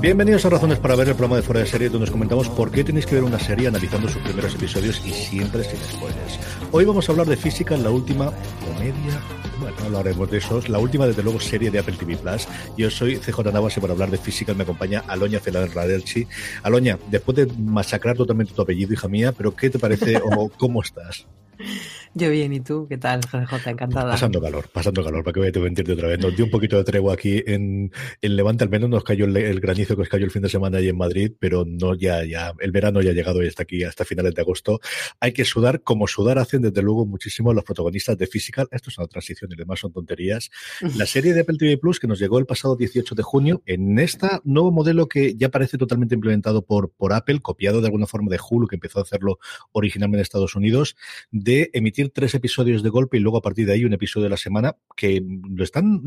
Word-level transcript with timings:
Bienvenidos 0.00 0.44
a 0.44 0.50
Razones 0.50 0.78
para 0.78 0.94
ver 0.94 1.08
el 1.08 1.14
programa 1.14 1.34
de 1.34 1.42
Fuera 1.42 1.60
de 1.60 1.66
Serie, 1.66 1.88
donde 1.88 2.04
os 2.04 2.10
comentamos 2.12 2.48
por 2.48 2.70
qué 2.70 2.84
tenéis 2.84 3.04
que 3.04 3.16
ver 3.16 3.24
una 3.24 3.38
serie 3.40 3.66
analizando 3.66 4.06
sus 4.08 4.22
primeros 4.22 4.54
episodios 4.54 5.02
y 5.04 5.10
siempre 5.10 5.64
sin 5.64 5.76
spoilers. 5.80 6.38
Hoy 6.70 6.84
vamos 6.84 7.08
a 7.08 7.12
hablar 7.12 7.26
de 7.26 7.36
física, 7.36 7.76
la 7.76 7.90
última 7.90 8.32
comedia. 8.64 9.20
Bueno, 9.60 9.76
hablaremos 9.84 10.30
de 10.30 10.38
eso. 10.38 10.62
La 10.68 10.78
última, 10.78 11.04
desde 11.04 11.24
luego, 11.24 11.40
serie 11.40 11.72
de 11.72 11.80
Apple 11.80 11.96
TV 11.98 12.16
Plus. 12.16 12.46
Yo 12.76 12.88
soy 12.90 13.16
CJ 13.16 13.52
Navas 13.52 13.76
y 13.76 13.80
para 13.80 13.92
hablar 13.92 14.12
de 14.12 14.18
física 14.18 14.54
me 14.54 14.62
acompaña 14.62 15.02
Aloña 15.08 15.40
Celar 15.40 15.68
Radelchi. 15.74 16.28
Aloña, 16.62 16.96
después 17.10 17.36
de 17.36 17.46
masacrar 17.58 18.16
totalmente 18.16 18.54
tu 18.54 18.62
apellido, 18.62 18.92
hija 18.92 19.08
mía, 19.08 19.32
pero 19.32 19.56
¿qué 19.56 19.68
te 19.68 19.80
parece 19.80 20.18
o 20.18 20.48
cómo 20.58 20.80
estás? 20.80 21.26
Yo 22.14 22.30
bien, 22.30 22.52
¿y 22.52 22.60
tú? 22.60 22.86
¿Qué 22.88 22.98
tal, 22.98 23.20
JJ? 23.20 23.70
Encantada. 23.70 24.12
Pasando 24.12 24.40
calor, 24.40 24.68
pasando 24.72 25.04
calor, 25.04 25.22
para 25.22 25.32
que 25.32 25.40
voy 25.40 25.52
a 25.54 25.58
mentirte 25.64 25.92
otra 25.92 26.08
vez. 26.08 26.18
Nos 26.18 26.34
dio 26.34 26.44
un 26.44 26.50
poquito 26.50 26.76
de 26.76 26.84
tregua 26.84 27.14
aquí 27.14 27.42
en, 27.46 27.92
el 28.20 28.36
Levante, 28.36 28.64
al 28.64 28.70
menos 28.70 28.88
nos 28.88 29.04
cayó 29.04 29.26
el, 29.26 29.60
granizo 29.60 29.96
que 29.96 30.02
os 30.02 30.08
cayó 30.08 30.24
el 30.24 30.30
fin 30.30 30.42
de 30.42 30.48
semana 30.48 30.78
ahí 30.78 30.88
en 30.88 30.96
Madrid, 30.96 31.32
pero 31.38 31.64
no 31.66 31.94
ya, 31.94 32.24
ya, 32.24 32.52
el 32.60 32.72
verano 32.72 33.02
ya 33.02 33.10
ha 33.10 33.14
llegado 33.14 33.42
y 33.42 33.46
está 33.46 33.64
aquí 33.64 33.84
hasta 33.84 34.04
finales 34.04 34.34
de 34.34 34.42
agosto. 34.42 34.80
Hay 35.20 35.32
que 35.32 35.44
sudar, 35.44 35.82
como 35.82 36.06
sudar 36.06 36.38
hacen 36.38 36.62
desde 36.62 36.82
luego 36.82 37.06
muchísimo 37.06 37.52
los 37.52 37.64
protagonistas 37.64 38.16
de 38.16 38.26
Physical. 38.26 38.68
Esto 38.70 38.90
es 38.90 38.98
una 38.98 39.06
transición 39.06 39.50
y 39.52 39.56
demás 39.56 39.80
son 39.80 39.92
tonterías. 39.92 40.50
La 40.96 41.06
serie 41.06 41.34
de 41.34 41.40
Apple 41.40 41.56
TV 41.58 41.78
Plus 41.78 42.00
que 42.00 42.06
nos 42.06 42.18
llegó 42.18 42.38
el 42.38 42.46
pasado 42.46 42.76
18 42.76 43.14
de 43.14 43.22
junio 43.22 43.62
en 43.66 43.98
este 43.98 44.28
nuevo 44.44 44.72
modelo 44.72 45.08
que 45.08 45.34
ya 45.36 45.48
parece 45.50 45.78
totalmente 45.78 46.14
implementado 46.14 46.62
por, 46.62 46.90
por 46.90 47.12
Apple, 47.12 47.40
copiado 47.40 47.80
de 47.80 47.86
alguna 47.86 48.06
forma 48.06 48.30
de 48.30 48.38
Hulu, 48.38 48.66
que 48.66 48.76
empezó 48.76 48.98
a 48.98 49.02
hacerlo 49.02 49.38
originalmente 49.72 50.18
en 50.18 50.22
Estados 50.22 50.54
Unidos, 50.54 50.96
de 51.30 51.70
emitir 51.72 51.97
tres 52.06 52.34
episodios 52.34 52.82
de 52.82 52.90
golpe 52.90 53.16
y 53.16 53.20
luego 53.20 53.38
a 53.38 53.42
partir 53.42 53.66
de 53.66 53.74
ahí 53.74 53.84
un 53.84 53.92
episodio 53.92 54.24
de 54.24 54.30
la 54.30 54.36
semana 54.36 54.76
que 54.96 55.22
lo 55.22 55.64
están 55.64 56.02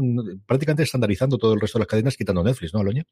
prácticamente 0.46 0.84
estandarizando 0.84 1.38
todo 1.38 1.54
el 1.54 1.62
resto 1.62 1.78
de 1.78 1.82
las 1.82 1.88
cadenas 1.88 2.18
quitando 2.18 2.44
Netflix, 2.44 2.74
¿no, 2.74 2.80
Aloña? 2.80 3.06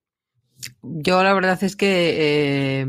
Yo 0.82 1.24
la 1.24 1.34
verdad 1.34 1.62
es 1.64 1.76
que 1.76 2.82
eh, 2.82 2.88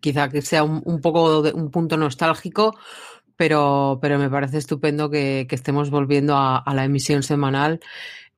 quizá 0.00 0.28
que 0.28 0.42
sea 0.42 0.64
un, 0.64 1.00
poco 1.00 1.42
de, 1.42 1.52
un 1.52 1.70
punto 1.70 1.96
nostálgico, 1.96 2.76
pero, 3.36 3.98
pero 4.02 4.18
me 4.18 4.28
parece 4.28 4.58
estupendo 4.58 5.08
que, 5.08 5.46
estemos 5.50 5.90
volviendo 5.90 6.36
a, 6.36 6.62
la 6.74 6.84
emisión 6.84 7.22
semanal 7.22 7.80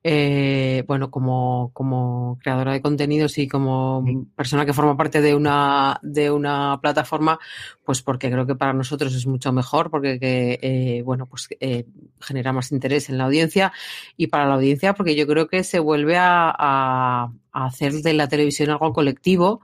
eh, 0.03 0.83
bueno, 0.85 1.09
como, 1.09 1.71
como 1.73 2.37
creadora 2.41 2.73
de 2.73 2.81
contenidos 2.81 3.37
y 3.37 3.47
como 3.47 4.03
persona 4.35 4.65
que 4.65 4.73
forma 4.73 4.97
parte 4.97 5.21
de 5.21 5.33
una, 5.33 5.99
de 6.01 6.29
una 6.29 6.79
plataforma, 6.81 7.39
pues 7.85 8.01
porque 8.01 8.29
creo 8.29 8.45
que 8.45 8.55
para 8.55 8.73
nosotros 8.73 9.15
es 9.15 9.25
mucho 9.25 9.53
mejor, 9.53 9.89
porque 9.89 10.17
eh, 10.61 11.01
bueno, 11.03 11.25
pues 11.25 11.47
eh, 11.59 11.85
genera 12.19 12.51
más 12.51 12.71
interés 12.71 13.09
en 13.09 13.17
la 13.17 13.25
audiencia. 13.25 13.71
Y 14.17 14.27
para 14.27 14.45
la 14.45 14.55
audiencia 14.55 14.93
porque 14.93 15.15
yo 15.15 15.25
creo 15.25 15.47
que 15.47 15.63
se 15.63 15.79
vuelve 15.79 16.17
a, 16.17 16.53
a 16.57 17.31
hacer 17.53 17.93
de 17.93 18.13
la 18.13 18.27
televisión 18.27 18.71
algo 18.71 18.91
colectivo 18.91 19.61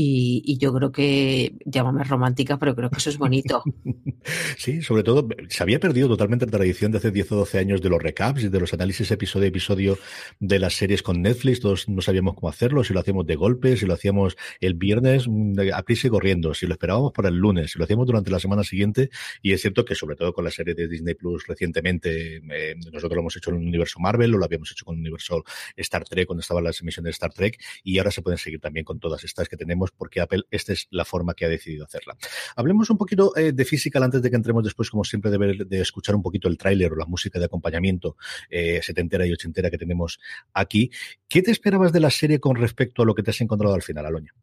y, 0.00 0.58
yo 0.58 0.72
creo 0.72 0.92
que, 0.92 1.54
llámame 1.64 2.04
romántica, 2.04 2.56
pero 2.56 2.76
creo 2.76 2.88
que 2.88 2.98
eso 2.98 3.10
es 3.10 3.18
bonito. 3.18 3.64
sí, 4.56 4.80
sobre 4.80 5.02
todo, 5.02 5.26
se 5.48 5.62
había 5.62 5.80
perdido 5.80 6.08
totalmente 6.08 6.46
la 6.46 6.52
tradición 6.52 6.92
de 6.92 6.98
hace 6.98 7.10
10 7.10 7.32
o 7.32 7.36
12 7.36 7.58
años 7.58 7.82
de 7.82 7.88
los 7.88 8.00
recaps 8.00 8.44
y 8.44 8.48
de 8.48 8.60
los 8.60 8.72
análisis 8.72 9.10
episodio 9.10 9.46
a 9.46 9.48
episodio 9.48 9.98
de 10.38 10.60
las 10.60 10.74
series 10.74 11.02
con 11.02 11.20
Netflix. 11.20 11.60
Todos 11.60 11.88
no 11.88 12.00
sabíamos 12.00 12.36
cómo 12.36 12.48
hacerlo, 12.48 12.84
si 12.84 12.94
lo 12.94 13.00
hacíamos 13.00 13.26
de 13.26 13.34
golpe, 13.34 13.76
si 13.76 13.86
lo 13.86 13.94
hacíamos 13.94 14.36
el 14.60 14.74
viernes 14.74 15.26
mm, 15.28 15.58
a 15.74 15.82
prisa 15.82 16.06
y 16.06 16.10
corriendo, 16.10 16.54
si 16.54 16.66
lo 16.66 16.74
esperábamos 16.74 17.12
para 17.12 17.28
el 17.28 17.36
lunes, 17.36 17.72
si 17.72 17.78
lo 17.78 17.84
hacíamos 17.84 18.06
durante 18.06 18.30
la 18.30 18.38
semana 18.38 18.62
siguiente. 18.62 19.10
Y 19.42 19.52
es 19.52 19.60
cierto 19.60 19.84
que, 19.84 19.96
sobre 19.96 20.14
todo 20.14 20.32
con 20.32 20.44
la 20.44 20.52
serie 20.52 20.74
de 20.74 20.86
Disney 20.86 21.14
Plus 21.14 21.44
recientemente, 21.48 22.36
eh, 22.36 22.76
nosotros 22.92 23.14
lo 23.14 23.20
hemos 23.20 23.36
hecho 23.36 23.50
en 23.50 23.56
el 23.56 23.66
universo 23.66 23.98
Marvel, 23.98 24.32
o 24.34 24.38
lo 24.38 24.44
habíamos 24.44 24.70
hecho 24.70 24.84
con 24.84 24.94
el 24.94 25.00
universo 25.00 25.44
Star 25.76 26.04
Trek 26.04 26.26
cuando 26.26 26.42
estaban 26.42 26.62
las 26.62 26.80
emisiones 26.80 27.06
de 27.06 27.10
Star 27.10 27.32
Trek, 27.32 27.60
y 27.82 27.98
ahora 27.98 28.12
se 28.12 28.22
pueden 28.22 28.38
seguir 28.38 28.60
también 28.60 28.84
con 28.84 29.00
todas 29.00 29.24
estas 29.24 29.48
que 29.48 29.56
tenemos 29.56 29.87
porque 29.90 30.20
Apple 30.20 30.44
esta 30.50 30.72
es 30.72 30.88
la 30.90 31.04
forma 31.04 31.34
que 31.34 31.44
ha 31.44 31.48
decidido 31.48 31.84
hacerla. 31.84 32.16
Hablemos 32.56 32.90
un 32.90 32.98
poquito 32.98 33.36
eh, 33.36 33.52
de 33.52 33.64
Physical 33.64 34.02
antes 34.02 34.22
de 34.22 34.30
que 34.30 34.36
entremos 34.36 34.64
después, 34.64 34.90
como 34.90 35.04
siempre, 35.04 35.30
de, 35.30 35.38
ver, 35.38 35.66
de 35.66 35.80
escuchar 35.80 36.14
un 36.14 36.22
poquito 36.22 36.48
el 36.48 36.58
tráiler 36.58 36.92
o 36.92 36.96
la 36.96 37.06
música 37.06 37.38
de 37.38 37.46
acompañamiento 37.46 38.16
eh, 38.50 38.80
setentera 38.82 39.26
y 39.26 39.32
ochentera 39.32 39.70
que 39.70 39.78
tenemos 39.78 40.18
aquí. 40.52 40.90
¿Qué 41.28 41.42
te 41.42 41.50
esperabas 41.50 41.92
de 41.92 42.00
la 42.00 42.10
serie 42.10 42.40
con 42.40 42.56
respecto 42.56 43.02
a 43.02 43.06
lo 43.06 43.14
que 43.14 43.22
te 43.22 43.30
has 43.30 43.40
encontrado 43.40 43.74
al 43.74 43.82
final, 43.82 44.06
Aloña? 44.06 44.34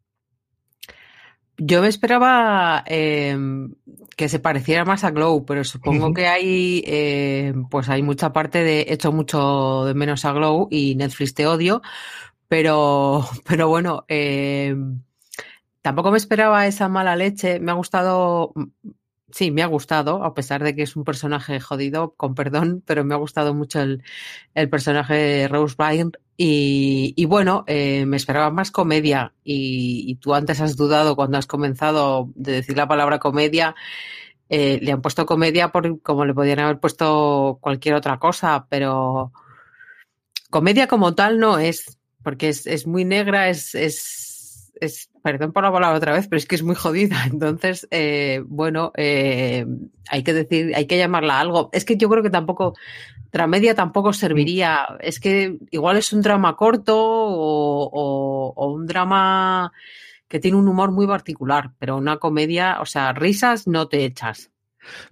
Yo 1.58 1.80
me 1.80 1.88
esperaba 1.88 2.84
em, 2.86 3.72
que 4.14 4.28
se 4.28 4.38
pareciera 4.38 4.84
más 4.84 5.04
a 5.04 5.10
Glow, 5.10 5.46
pero 5.46 5.64
supongo 5.64 6.12
que 6.12 6.26
hay, 6.26 6.84
em, 6.86 7.66
pues 7.70 7.88
hay 7.88 8.02
mucha 8.02 8.32
parte 8.32 8.62
de 8.62 8.86
hecho 8.90 9.10
mucho 9.10 9.84
de 9.86 9.94
menos 9.94 10.26
a 10.26 10.32
Glow 10.32 10.68
y 10.70 10.96
Netflix 10.96 11.32
te 11.32 11.46
odio, 11.46 11.80
pero, 12.48 13.24
pero 13.48 13.68
bueno, 13.68 14.04
eh, 14.08 14.76
tampoco 15.86 16.10
me 16.10 16.18
esperaba 16.18 16.66
esa 16.66 16.88
mala 16.88 17.14
leche. 17.14 17.60
Me 17.60 17.70
ha 17.70 17.74
gustado, 17.74 18.52
sí, 19.30 19.52
me 19.52 19.62
ha 19.62 19.66
gustado, 19.66 20.24
a 20.24 20.34
pesar 20.34 20.64
de 20.64 20.74
que 20.74 20.82
es 20.82 20.96
un 20.96 21.04
personaje 21.04 21.60
jodido, 21.60 22.14
con 22.16 22.34
perdón, 22.34 22.82
pero 22.84 23.04
me 23.04 23.14
ha 23.14 23.18
gustado 23.18 23.54
mucho 23.54 23.80
el, 23.80 24.02
personaje 24.68 25.14
de 25.14 25.46
Rose 25.46 25.76
Byrne. 25.78 26.10
Y, 26.36 27.24
bueno, 27.26 27.62
eh, 27.68 28.04
me 28.04 28.16
esperaba 28.16 28.50
más 28.50 28.72
comedia. 28.72 29.32
Y, 29.44 30.16
tú 30.16 30.34
antes 30.34 30.60
has 30.60 30.74
dudado 30.74 31.14
cuando 31.14 31.38
has 31.38 31.46
comenzado 31.46 32.32
de 32.34 32.50
decir 32.50 32.76
la 32.76 32.88
palabra 32.88 33.20
comedia. 33.20 33.76
eh, 34.48 34.80
le 34.82 34.90
han 34.90 35.02
puesto 35.02 35.24
comedia 35.24 35.68
por 35.70 36.02
como 36.02 36.24
le 36.24 36.34
podrían 36.34 36.60
haber 36.60 36.80
puesto 36.80 37.58
cualquier 37.60 37.94
otra 37.94 38.18
cosa, 38.18 38.66
pero 38.68 39.32
comedia 40.50 40.88
como 40.88 41.14
tal 41.14 41.38
no 41.38 41.58
es, 41.58 41.98
porque 42.24 42.48
es, 42.48 42.86
muy 42.88 43.04
negra, 43.04 43.48
es, 43.48 43.74
es, 44.80 45.10
perdón 45.22 45.52
por 45.52 45.62
la 45.62 45.72
palabra 45.72 45.96
otra 45.96 46.12
vez, 46.12 46.28
pero 46.28 46.38
es 46.38 46.46
que 46.46 46.54
es 46.54 46.62
muy 46.62 46.74
jodida. 46.74 47.24
Entonces, 47.30 47.86
eh, 47.90 48.42
bueno, 48.46 48.92
eh, 48.96 49.66
hay 50.08 50.22
que 50.22 50.32
decir, 50.32 50.74
hay 50.74 50.86
que 50.86 50.98
llamarla 50.98 51.40
algo. 51.40 51.70
Es 51.72 51.84
que 51.84 51.96
yo 51.96 52.08
creo 52.08 52.22
que 52.22 52.30
tampoco, 52.30 52.74
Dramedia 53.32 53.74
tampoco 53.74 54.12
serviría. 54.12 54.96
Es 55.00 55.20
que 55.20 55.58
igual 55.70 55.96
es 55.96 56.12
un 56.12 56.22
drama 56.22 56.56
corto 56.56 56.96
o, 56.96 58.52
o 58.54 58.72
un 58.72 58.86
drama 58.86 59.72
que 60.28 60.40
tiene 60.40 60.56
un 60.56 60.68
humor 60.68 60.90
muy 60.90 61.06
particular, 61.06 61.72
pero 61.78 61.96
una 61.96 62.18
comedia, 62.18 62.78
o 62.80 62.86
sea, 62.86 63.12
risas 63.12 63.66
no 63.66 63.88
te 63.88 64.04
echas. 64.04 64.50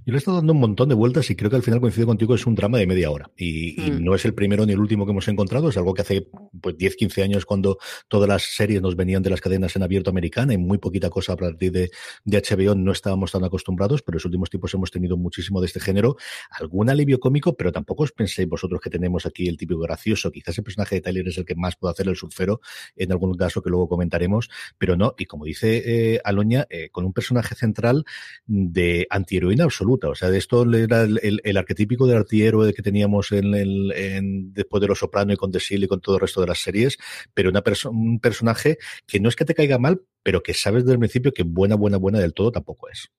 Yo 0.07 0.13
le 0.13 0.15
he 0.15 0.19
estado 0.19 0.39
dando 0.39 0.53
un 0.53 0.61
montón 0.61 0.89
de 0.89 0.95
vueltas 0.95 1.31
y 1.31 1.37
creo 1.37 1.51
que 1.51 1.57
al 1.57 1.63
final 1.63 1.81
coincido 1.81 2.07
contigo, 2.07 2.35
es 2.35 2.47
un 2.47 2.55
drama 2.55 2.79
de 2.79 2.87
media 2.87 3.11
hora. 3.11 3.31
Y, 3.37 3.77
mm. 3.79 3.87
y, 3.87 3.91
no 4.03 4.15
es 4.15 4.25
el 4.25 4.35
primero 4.35 4.67
ni 4.67 4.73
el 4.73 4.81
último 4.81 5.05
que 5.07 5.13
hemos 5.13 5.29
encontrado, 5.29 5.69
es 5.69 5.77
algo 5.77 5.95
que 5.95 6.03
hace 6.03 6.29
pues 6.61 6.77
10, 6.77 6.97
15 6.97 7.23
años 7.23 7.47
cuando 7.47 7.79
todas 8.09 8.29
las 8.29 8.43
series 8.43 8.83
nos 8.83 8.97
venían 8.97 9.23
de 9.23 9.31
las 9.31 9.41
cadenas 9.41 9.75
en 9.77 9.83
abierto 9.83 10.11
americana 10.11 10.55
y 10.55 10.59
muy 10.59 10.79
poquita 10.79 11.11
cosa 11.11 11.35
a 11.35 11.37
partir 11.37 11.73
de, 11.73 11.91
de 12.25 12.43
HBO 12.43 12.75
no 12.75 12.93
estábamos 12.93 13.33
tan 13.33 13.45
acostumbrados, 13.45 14.03
pero 14.03 14.15
en 14.15 14.19
los 14.19 14.25
últimos 14.25 14.51
tiempos 14.51 14.75
hemos 14.75 14.91
tenido 14.91 15.17
muchísimo 15.17 15.61
de 15.61 15.67
este 15.67 15.81
género. 15.81 16.17
Algún 16.51 16.91
alivio 16.91 17.21
cómico, 17.21 17.57
pero 17.57 17.73
tampoco 17.73 18.05
os 18.05 18.13
penséis 18.13 18.49
vosotros 18.49 18.81
que 18.81 18.91
tenemos 18.91 19.27
aquí 19.27 19.49
el 19.49 19.57
típico 19.57 19.81
gracioso. 19.81 20.31
Quizás 20.31 20.59
el 20.59 20.65
personaje 20.65 20.97
de 20.97 21.01
Tyler 21.01 21.29
es 21.29 21.39
el 21.39 21.45
que 21.45 21.55
más 21.55 21.77
puede 21.77 21.93
hacer 21.93 22.09
el 22.09 22.17
surfero 22.17 22.61
en 22.97 23.13
algún 23.13 23.35
caso 23.35 23.63
que 23.63 23.71
luego 23.71 23.89
comentaremos, 23.89 24.51
pero 24.79 24.97
no. 24.97 25.15
Y 25.19 25.27
como 25.27 25.45
dice 25.45 25.83
eh, 25.85 26.21
Aloña, 26.25 26.67
eh, 26.71 26.91
con 26.91 27.05
un 27.05 27.13
personaje 27.13 27.55
central 27.55 28.05
de 28.47 29.07
antiheroína 29.11 29.64
absoluta. 29.65 30.09
O 30.09 30.15
sea, 30.15 30.31
de 30.31 30.39
esto 30.39 30.65
era 30.75 31.03
el, 31.03 31.57
arquetípico 31.57 32.07
del 32.07 32.19
antihéroe 32.19 32.73
que 32.73 32.83
teníamos 32.83 33.33
en, 33.33 33.55
el, 33.55 33.93
en, 33.93 34.53
después 34.53 34.81
de 34.81 34.89
Los 34.89 34.99
Soprano 34.99 35.33
y 35.33 35.37
con 35.37 35.51
The 35.51 35.61
Seal 35.61 35.85
y 35.85 35.89
con 35.89 36.01
todo 36.01 36.17
el 36.17 36.21
resto 36.21 36.41
de 36.41 36.47
las 36.47 36.61
series, 36.61 36.99
pero 37.33 37.51
una 37.51 37.63
perso 37.63 37.91
un 37.91 38.21
personaje 38.21 38.79
que 39.07 39.21
no 39.21 39.29
es 39.29 39.37
que 39.37 39.45
te 39.45 39.55
caiga 39.55 39.79
mal, 39.79 40.03
pero 40.23 40.43
que 40.43 40.55
sabes 40.55 40.85
desde 40.85 40.95
el 40.95 40.99
principio 41.01 41.33
que 41.33 41.43
buena, 41.43 41.75
buena, 41.75 41.97
buena 41.97 42.19
del 42.19 42.35
todo 42.35 42.53
tampoco 42.53 42.89
es. 42.89 43.11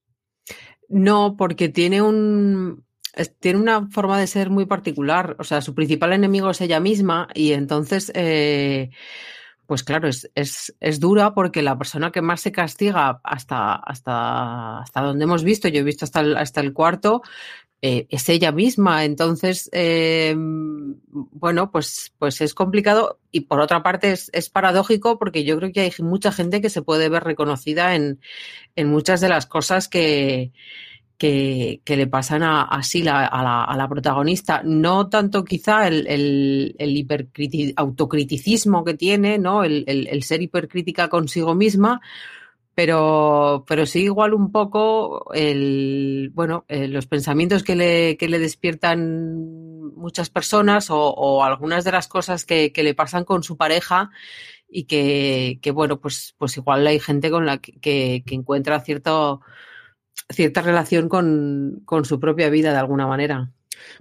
No, 0.88 1.36
porque 1.38 1.70
tiene 1.70 2.02
un, 2.02 2.86
tiene 3.40 3.60
una 3.60 3.88
forma 3.90 4.20
de 4.20 4.28
ser 4.28 4.50
muy 4.50 4.66
particular. 4.66 5.36
O 5.40 5.44
sea, 5.44 5.62
su 5.62 5.74
principal 5.74 6.14
enemigo 6.14 6.50
es 6.50 6.62
ella 6.62 6.80
misma 6.80 7.28
y 7.34 7.54
entonces, 7.54 8.12
eh, 8.16 8.92
pues 9.68 9.84
claro, 9.84 10.08
es, 10.08 10.30
es, 10.36 10.76
es, 10.80 11.00
dura 11.00 11.34
porque 11.34 11.62
la 11.62 11.78
persona 11.78 12.12
que 12.12 12.22
más 12.22 12.42
se 12.42 12.52
castiga 12.52 13.20
hasta, 13.24 13.76
hasta, 13.76 14.80
hasta 14.80 15.02
donde 15.02 15.24
hemos 15.24 15.44
visto, 15.44 15.68
yo 15.68 15.80
he 15.80 15.84
visto 15.84 16.06
hasta 16.06 16.22
el, 16.22 16.38
hasta 16.38 16.62
el 16.62 16.74
cuarto, 16.74 17.22
eh, 17.82 18.08
es 18.10 18.30
ella 18.30 18.52
misma. 18.52 19.06
Entonces, 19.06 19.70
eh, 19.72 20.36
bueno, 20.38 21.72
pues, 21.72 22.14
pues 22.18 22.42
es 22.42 22.54
complicado 22.54 23.20
y 23.32 23.42
por 23.42 23.60
otra 23.60 23.84
parte 23.84 24.12
es, 24.12 24.30
es, 24.34 24.50
paradójico 24.50 25.20
porque 25.20 25.44
yo 25.44 25.58
creo 25.58 25.72
que 25.72 25.82
hay 25.82 25.94
mucha 26.00 26.32
gente 26.32 26.62
que 26.62 26.70
se 26.70 26.82
puede 26.82 27.10
ver 27.10 27.24
reconocida 27.24 27.96
en, 27.96 28.20
en 28.76 28.90
muchas 28.90 29.22
de 29.22 29.30
las 29.30 29.46
cosas 29.46 29.88
que, 29.88 30.52
que, 31.18 31.82
le 31.86 32.08
pasan 32.08 32.44
a, 32.44 32.64
a 32.64 32.84
Sila, 32.84 33.26
a 33.26 33.44
la, 33.44 33.64
a 33.64 33.78
la, 33.78 33.88
protagonista. 33.88 34.62
No 34.64 35.08
tanto 35.10 35.44
quizá 35.44 35.88
el, 35.88 36.08
el, 36.08 36.76
el 36.78 37.74
autocriticismo 37.76 38.84
que 38.84 38.96
tiene, 38.96 39.38
¿no? 39.38 39.64
El, 39.64 39.86
el, 39.88 40.24
ser 40.24 40.42
hipercrítica 40.42 41.10
consigo 41.10 41.56
misma, 41.56 42.02
pero, 42.74 43.64
pero 43.68 43.86
sí 43.86 44.04
igual 44.04 44.34
un 44.34 44.52
poco 44.52 45.32
el, 45.34 46.32
bueno, 46.34 46.66
eh, 46.68 46.88
los 46.88 47.08
pensamientos 47.08 47.64
que 47.64 47.76
le, 47.76 48.18
que 48.18 48.28
le 48.28 48.40
despiertan 48.40 49.94
muchas 49.96 50.30
personas 50.30 50.90
o, 50.90 50.98
o 50.98 51.44
algunas 51.44 51.86
de 51.86 51.92
las 51.94 52.08
cosas 52.08 52.44
que, 52.46 52.74
que, 52.74 52.84
le 52.84 52.94
pasan 52.94 53.24
con 53.24 53.44
su 53.44 53.56
pareja 53.56 54.12
y 54.68 54.86
que, 54.86 55.60
que, 55.62 55.72
bueno, 55.72 56.00
pues, 56.02 56.36
pues 56.38 56.58
igual 56.58 56.86
hay 56.86 57.00
gente 57.00 57.32
con 57.32 57.46
la 57.46 57.60
que, 57.60 58.24
que 58.26 58.36
encuentra 58.36 58.82
cierto 58.82 59.42
cierta 60.34 60.62
relación 60.62 61.10
con, 61.10 61.82
con, 61.86 62.06
su 62.06 62.20
propia 62.20 62.50
vida 62.50 62.72
de 62.72 62.78
alguna 62.78 63.08
manera. 63.08 63.52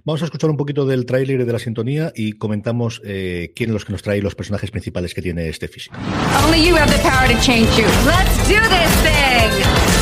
Vamos 0.03 0.21
a 0.21 0.25
escuchar 0.25 0.49
un 0.49 0.57
poquito 0.57 0.85
del 0.85 1.05
tráiler 1.05 1.41
y 1.41 1.43
de 1.43 1.53
la 1.53 1.59
sintonía 1.59 2.11
y 2.15 2.33
comentamos 2.33 3.01
eh, 3.03 3.51
quién 3.55 3.73
los 3.73 3.85
que 3.85 3.91
nos 3.91 4.01
trae 4.01 4.21
los 4.21 4.35
personajes 4.35 4.71
principales 4.71 5.13
que 5.13 5.21
tiene 5.21 5.49
este 5.49 5.67
físico. 5.67 5.95
Only 6.45 6.67
you 6.67 6.75
have 6.75 6.91
the 6.91 7.01
power 7.01 7.27
to 7.27 7.39
change 7.41 7.69
you. 7.77 7.85
Let's 8.05 8.47
do 8.47 8.55
this 8.69 8.91
thing. 9.03 9.95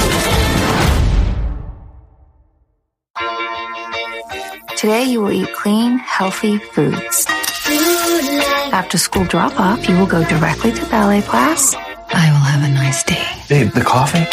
Today 4.78 5.06
you 5.06 5.22
will 5.22 5.32
eat 5.32 5.52
clean, 5.54 5.98
healthy 5.98 6.58
foods. 6.58 7.26
After 8.74 8.98
school 8.98 9.26
drop 9.26 9.58
off, 9.60 9.88
you 9.88 9.96
will 9.98 10.08
go 10.08 10.24
directly 10.26 10.74
to 10.74 10.86
ballet 10.88 11.22
class. 11.22 11.74
I 12.14 12.30
will 12.32 12.44
have 12.44 12.64
a 12.64 12.74
nice 12.74 13.04
day. 13.04 13.26
Babe, 13.48 13.72
the 13.72 13.82
coffee? 13.82 14.28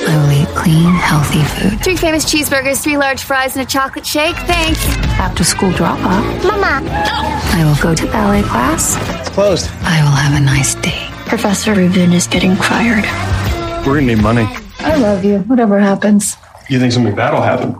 I 0.00 0.16
will 0.16 0.32
eat 0.32 0.48
clean, 0.56 0.94
healthy 0.94 1.42
food. 1.44 1.82
Three 1.82 1.96
famous 1.96 2.24
cheeseburgers, 2.24 2.82
three 2.82 2.96
large 2.96 3.22
fries, 3.22 3.56
and 3.56 3.64
a 3.64 3.68
chocolate 3.68 4.04
shake. 4.06 4.36
Thanks. 4.36 4.84
After 5.18 5.44
school 5.44 5.72
drop 5.72 5.98
off, 6.00 6.44
Mama. 6.44 6.82
I 6.90 7.64
will 7.64 7.80
go 7.82 7.94
to 7.94 8.06
ballet 8.10 8.42
class. 8.42 8.96
It's 9.20 9.30
closed. 9.30 9.70
I 9.82 10.02
will 10.02 10.10
have 10.16 10.40
a 10.40 10.44
nice 10.44 10.74
day. 10.76 11.08
Professor 11.26 11.74
Rubin 11.74 12.12
is 12.12 12.26
getting 12.26 12.56
fired. 12.56 13.04
We're 13.86 13.94
gonna 14.00 14.14
need 14.14 14.22
money. 14.22 14.46
I 14.80 14.96
love 14.96 15.24
you, 15.24 15.38
whatever 15.40 15.78
happens. 15.78 16.36
You 16.68 16.78
think 16.80 16.92
something 16.92 17.14
bad 17.14 17.32
will 17.32 17.42
happen? 17.42 17.76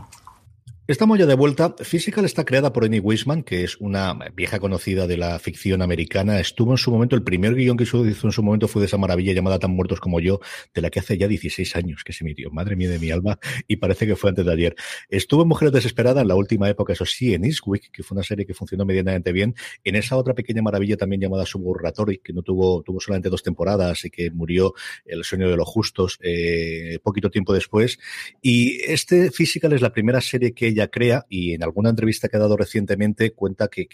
Estamos 0.86 1.18
ya 1.18 1.24
de 1.24 1.34
vuelta. 1.34 1.74
Physical 1.80 2.26
está 2.26 2.44
creada 2.44 2.70
por 2.70 2.84
Annie 2.84 3.00
Weisman, 3.00 3.42
que 3.42 3.64
es 3.64 3.78
una 3.80 4.12
vieja 4.36 4.60
conocida 4.60 5.06
de 5.06 5.16
la 5.16 5.38
ficción 5.38 5.80
americana. 5.80 6.38
Estuvo 6.40 6.72
en 6.72 6.76
su 6.76 6.90
momento, 6.90 7.16
el 7.16 7.22
primer 7.22 7.54
guion 7.54 7.78
que 7.78 7.84
hizo 7.84 8.04
en 8.04 8.32
su 8.32 8.42
momento 8.42 8.68
fue 8.68 8.80
de 8.80 8.86
esa 8.86 8.98
maravilla 8.98 9.32
llamada 9.32 9.58
Tan 9.58 9.70
Muertos 9.70 9.98
como 9.98 10.20
yo, 10.20 10.40
de 10.74 10.82
la 10.82 10.90
que 10.90 10.98
hace 10.98 11.16
ya 11.16 11.26
16 11.26 11.74
años 11.76 12.04
que 12.04 12.12
se 12.12 12.22
emitió. 12.22 12.50
Madre 12.50 12.76
mía 12.76 12.90
de 12.90 12.98
mi 12.98 13.10
alma, 13.10 13.38
y 13.66 13.76
parece 13.76 14.06
que 14.06 14.14
fue 14.14 14.28
antes 14.28 14.44
de 14.44 14.52
ayer. 14.52 14.76
Estuvo 15.08 15.40
en 15.40 15.48
Mujeres 15.48 15.72
Desesperadas 15.72 16.20
en 16.20 16.28
la 16.28 16.34
última 16.34 16.68
época, 16.68 16.92
eso 16.92 17.06
sí, 17.06 17.32
en 17.32 17.46
Eastwick, 17.46 17.90
que 17.90 18.02
fue 18.02 18.16
una 18.16 18.22
serie 18.22 18.44
que 18.44 18.52
funcionó 18.52 18.84
medianamente 18.84 19.32
bien. 19.32 19.54
En 19.84 19.96
esa 19.96 20.18
otra 20.18 20.34
pequeña 20.34 20.60
maravilla 20.60 20.98
también 20.98 21.22
llamada 21.22 21.46
Suburratory, 21.46 22.18
que 22.18 22.34
no 22.34 22.42
tuvo, 22.42 22.82
tuvo 22.82 23.00
solamente 23.00 23.30
dos 23.30 23.42
temporadas 23.42 24.04
y 24.04 24.10
que 24.10 24.30
murió 24.30 24.74
El 25.06 25.24
sueño 25.24 25.48
de 25.48 25.56
los 25.56 25.66
justos 25.66 26.18
eh, 26.22 26.98
poquito 27.02 27.30
tiempo 27.30 27.54
después. 27.54 27.98
Y 28.42 28.82
este 28.82 29.30
Physical 29.30 29.72
es 29.72 29.80
la 29.80 29.90
primera 29.90 30.20
serie 30.20 30.52
que 30.52 30.73
ella 30.74 30.88
crea 30.88 31.26
y 31.28 31.54
en 31.54 31.62
alguna 31.62 31.90
entrevista 31.90 32.28
que 32.28 32.36
ha 32.36 32.40
dado 32.40 32.56
recientemente 32.56 33.32
cuenta 33.32 33.68
que, 33.68 33.86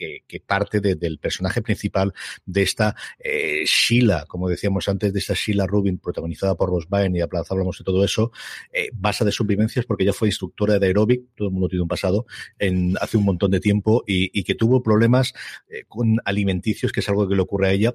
parte 0.47 0.81
de, 0.81 0.97
del 0.97 1.19
personaje 1.19 1.63
principal 1.63 2.13
de 2.45 2.63
esta 2.63 2.97
eh, 3.19 3.65
Sheila, 3.67 4.25
como 4.27 4.49
decíamos 4.49 4.89
antes, 4.89 5.13
de 5.13 5.19
esta 5.19 5.35
Sheila 5.35 5.67
Rubin, 5.67 5.99
protagonizada 5.99 6.57
por 6.57 6.71
Ross 6.71 6.89
Byrne 6.89 7.19
y 7.19 7.23
hablamos 7.23 7.79
de 7.79 7.85
todo 7.85 8.05
eso, 8.05 8.33
eh, 8.73 8.91
basa 8.93 9.25
de 9.25 9.33
sus 9.33 9.47
vivencias 9.47 9.87
porque 9.87 10.05
ella 10.05 10.13
fue 10.13 10.29
instructora 10.29 10.79
de 10.79 10.87
aeróbic, 10.87 11.23
todo 11.37 11.49
el 11.49 11.53
mundo 11.53 11.69
tiene 11.69 11.83
un 11.83 11.89
pasado, 11.89 12.27
en, 12.59 12.95
hace 13.01 13.17
un 13.17 13.25
montón 13.25 13.51
de 13.51 13.61
tiempo 13.61 14.05
y, 14.07 14.41
que 14.45 14.55
tuvo 14.55 14.83
problemas 14.83 15.35
eh, 15.69 15.85
con 15.87 16.17
alimenticios, 16.25 16.93
que 16.93 17.01
es 17.01 17.09
algo 17.09 17.29
que 17.29 17.35
le 17.35 17.43
ocurre 17.43 17.69
a 17.69 17.73
ella. 17.73 17.95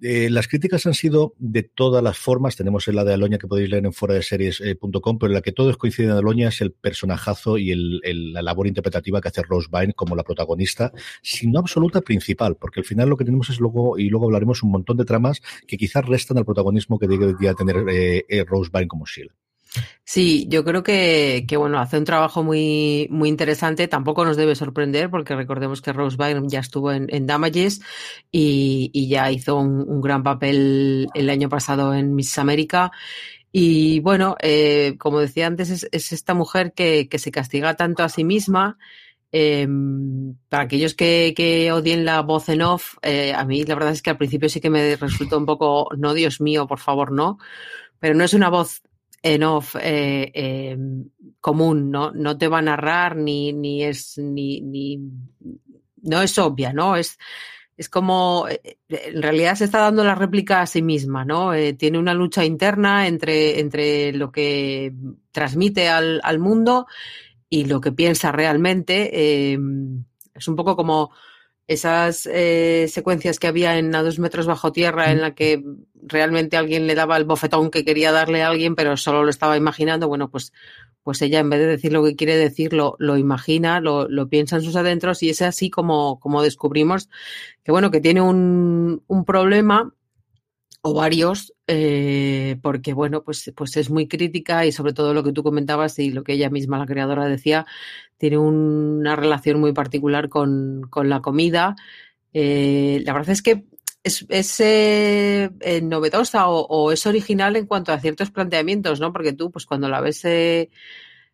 Eh, 0.00 0.30
las 0.30 0.46
críticas 0.48 0.86
han 0.86 0.94
sido 0.94 1.34
de 1.38 1.62
todas 1.62 2.02
las 2.02 2.16
formas, 2.16 2.56
tenemos 2.56 2.86
la 2.88 3.04
de 3.04 3.14
Aloña 3.14 3.38
que 3.38 3.48
podéis 3.48 3.68
leer 3.70 3.84
en 3.84 3.92
fuera 3.92 4.20
series.com, 4.22 5.18
pero 5.18 5.30
en 5.30 5.34
la 5.34 5.42
que 5.42 5.52
todos 5.52 5.76
coinciden 5.76 6.10
en 6.10 6.16
Aloña 6.16 6.48
es 6.48 6.60
el 6.60 6.72
personajazo 6.72 7.58
y 7.58 7.72
el, 7.72 8.00
la 8.32 8.42
labor 8.42 8.66
interpretativa 8.66 9.20
que 9.20 9.28
hace 9.28 9.42
Rose 9.42 9.68
Byrne 9.70 9.94
como 9.94 10.16
la 10.16 10.22
protagonista, 10.22 10.92
sino 11.22 11.58
absoluta 11.58 12.00
principal, 12.00 12.56
porque 12.56 12.80
al 12.80 12.86
final 12.86 13.08
lo 13.08 13.16
que 13.16 13.24
tenemos 13.24 13.50
es 13.50 13.60
luego, 13.60 13.98
y 13.98 14.08
luego 14.08 14.26
hablaremos 14.26 14.62
un 14.62 14.70
montón 14.70 14.96
de 14.96 15.04
tramas 15.04 15.40
que 15.66 15.76
quizás 15.76 16.04
restan 16.06 16.38
al 16.38 16.44
protagonismo 16.44 16.98
que 16.98 17.06
debería 17.06 17.54
tener 17.54 17.88
eh, 17.88 18.24
eh, 18.28 18.44
Rose 18.44 18.70
Byrne 18.72 18.88
como 18.88 19.06
Sheila. 19.06 19.32
Sí, 20.04 20.46
yo 20.48 20.64
creo 20.64 20.82
que, 20.82 21.44
bueno, 21.56 21.78
hace 21.78 21.96
un 21.96 22.04
trabajo 22.04 22.42
muy, 22.42 23.06
muy 23.10 23.28
interesante. 23.28 23.86
Tampoco 23.86 24.24
nos 24.24 24.36
debe 24.36 24.56
sorprender 24.56 25.10
porque 25.10 25.36
recordemos 25.36 25.80
que 25.80 25.92
Rose 25.92 26.16
Byrne 26.16 26.48
ya 26.48 26.58
estuvo 26.58 26.90
en, 26.90 27.26
Damages 27.26 27.80
y, 28.32 28.90
y, 28.92 29.08
ya 29.08 29.30
hizo 29.30 29.56
un, 29.56 29.84
un, 29.88 30.00
gran 30.00 30.24
papel 30.24 31.06
el 31.14 31.30
año 31.30 31.48
pasado 31.48 31.94
en 31.94 32.14
Miss 32.16 32.36
América. 32.38 32.90
Y 33.52 34.00
bueno, 34.00 34.36
eh, 34.40 34.96
como 34.98 35.20
decía 35.20 35.46
antes, 35.46 35.70
es, 35.70 35.88
es 35.90 36.12
esta 36.12 36.34
mujer 36.34 36.72
que, 36.72 37.08
se 37.18 37.30
castiga 37.30 37.74
tanto 37.74 38.02
a 38.02 38.08
sí 38.08 38.24
misma. 38.24 38.78
Eh, 39.32 39.66
para 40.48 40.64
aquellos 40.64 40.94
que, 40.94 41.70
odien 41.72 42.04
la 42.04 42.20
voz 42.22 42.48
en 42.48 42.62
off, 42.62 42.96
eh, 43.02 43.32
a 43.34 43.44
mí 43.44 43.64
la 43.64 43.74
verdad 43.74 43.92
es 43.92 44.02
que 44.02 44.10
al 44.10 44.18
principio 44.18 44.48
sí 44.48 44.60
que 44.60 44.70
me 44.70 44.96
resultó 44.96 45.38
un 45.38 45.46
poco, 45.46 45.88
no 45.96 46.14
Dios 46.14 46.40
mío, 46.40 46.66
por 46.66 46.78
favor, 46.78 47.12
no, 47.12 47.38
pero 47.98 48.14
no 48.14 48.24
es 48.24 48.34
una 48.34 48.48
voz 48.48 48.82
en 49.22 49.42
off 49.42 49.76
común, 51.40 51.90
¿no? 51.90 52.10
No 52.12 52.38
te 52.38 52.48
va 52.48 52.58
a 52.58 52.62
narrar 52.62 53.16
ni, 53.16 53.52
ni 53.52 53.84
es, 53.84 54.16
ni, 54.18 54.60
ni, 54.60 54.98
no 56.02 56.22
es 56.22 56.38
obvia, 56.38 56.72
¿no? 56.72 56.96
Es, 56.96 57.18
es 57.80 57.88
como, 57.88 58.46
eh, 58.46 58.76
en 58.90 59.22
realidad 59.22 59.54
se 59.54 59.64
está 59.64 59.78
dando 59.78 60.04
la 60.04 60.14
réplica 60.14 60.60
a 60.60 60.66
sí 60.66 60.82
misma, 60.82 61.24
¿no? 61.24 61.54
Eh, 61.54 61.72
tiene 61.72 61.98
una 61.98 62.12
lucha 62.12 62.44
interna 62.44 63.06
entre, 63.06 63.58
entre 63.58 64.12
lo 64.12 64.30
que 64.30 64.92
transmite 65.32 65.88
al, 65.88 66.38
mundo 66.38 66.86
y 67.48 67.64
lo 67.64 67.80
que 67.80 67.90
piensa 67.90 68.32
realmente. 68.32 69.52
Em, 69.52 70.04
es 70.34 70.46
un 70.46 70.56
poco 70.56 70.76
como 70.76 71.10
esas 71.66 72.26
eh, 72.30 72.86
secuencias 72.90 73.38
que 73.38 73.46
había 73.46 73.78
en 73.78 73.94
A 73.94 74.02
dos 74.02 74.18
metros 74.18 74.46
bajo 74.46 74.72
tierra 74.72 75.10
en 75.10 75.22
la 75.22 75.34
que 75.34 75.64
realmente 76.02 76.58
alguien 76.58 76.86
le 76.86 76.94
daba 76.94 77.16
el 77.16 77.24
bofetón 77.24 77.70
que 77.70 77.86
quería 77.86 78.12
darle 78.12 78.42
a 78.42 78.48
alguien, 78.48 78.74
pero 78.74 78.98
solo 78.98 79.24
lo 79.24 79.30
estaba 79.30 79.56
imaginando. 79.56 80.06
Bueno, 80.06 80.30
pues 80.30 80.52
pues 81.02 81.22
ella 81.22 81.40
en 81.40 81.50
vez 81.50 81.60
de 81.60 81.66
decir 81.66 81.92
lo 81.92 82.04
que 82.04 82.16
quiere 82.16 82.36
decir, 82.36 82.72
lo, 82.72 82.96
imagina, 83.16 83.80
lo, 83.80 84.08
lo, 84.08 84.28
piensa 84.28 84.56
en 84.56 84.62
sus 84.62 84.76
adentros 84.76 85.22
y 85.22 85.30
es 85.30 85.42
así 85.42 85.70
como, 85.70 86.20
como 86.20 86.42
descubrimos 86.42 87.08
que, 87.64 87.72
bueno, 87.72 87.90
que 87.90 88.00
tiene 88.00 88.20
un, 88.20 89.02
un 89.06 89.24
problema 89.24 89.92
o 90.82 90.94
varios, 90.94 91.52
eh, 91.66 92.56
porque, 92.62 92.94
bueno, 92.94 93.22
pues, 93.22 93.52
pues 93.54 93.76
es 93.76 93.90
muy 93.90 94.08
crítica 94.08 94.64
y 94.64 94.72
sobre 94.72 94.92
todo 94.94 95.12
lo 95.12 95.22
que 95.22 95.32
tú 95.32 95.42
comentabas 95.42 95.98
y 95.98 96.10
lo 96.10 96.24
que 96.24 96.32
ella 96.34 96.48
misma, 96.50 96.78
la 96.78 96.86
creadora, 96.86 97.26
decía, 97.26 97.66
tiene 98.16 98.38
una 98.38 99.16
relación 99.16 99.60
muy 99.60 99.72
particular 99.72 100.28
con, 100.28 100.86
con 100.88 101.08
la 101.10 101.20
comida. 101.20 101.76
Eh, 102.32 103.02
la 103.04 103.12
verdad 103.12 103.30
es 103.30 103.42
que 103.42 103.66
es, 104.02 104.24
es 104.28 104.60
eh, 104.60 105.50
eh, 105.60 105.80
novedosa 105.82 106.48
o, 106.48 106.92
es 106.92 107.06
original 107.06 107.56
en 107.56 107.66
cuanto 107.66 107.92
a 107.92 108.00
ciertos 108.00 108.30
planteamientos, 108.30 109.00
¿no? 109.00 109.12
Porque 109.12 109.32
tú, 109.32 109.50
pues 109.50 109.66
cuando 109.66 109.88
la 109.88 110.00
ves 110.00 110.24
eh, 110.24 110.70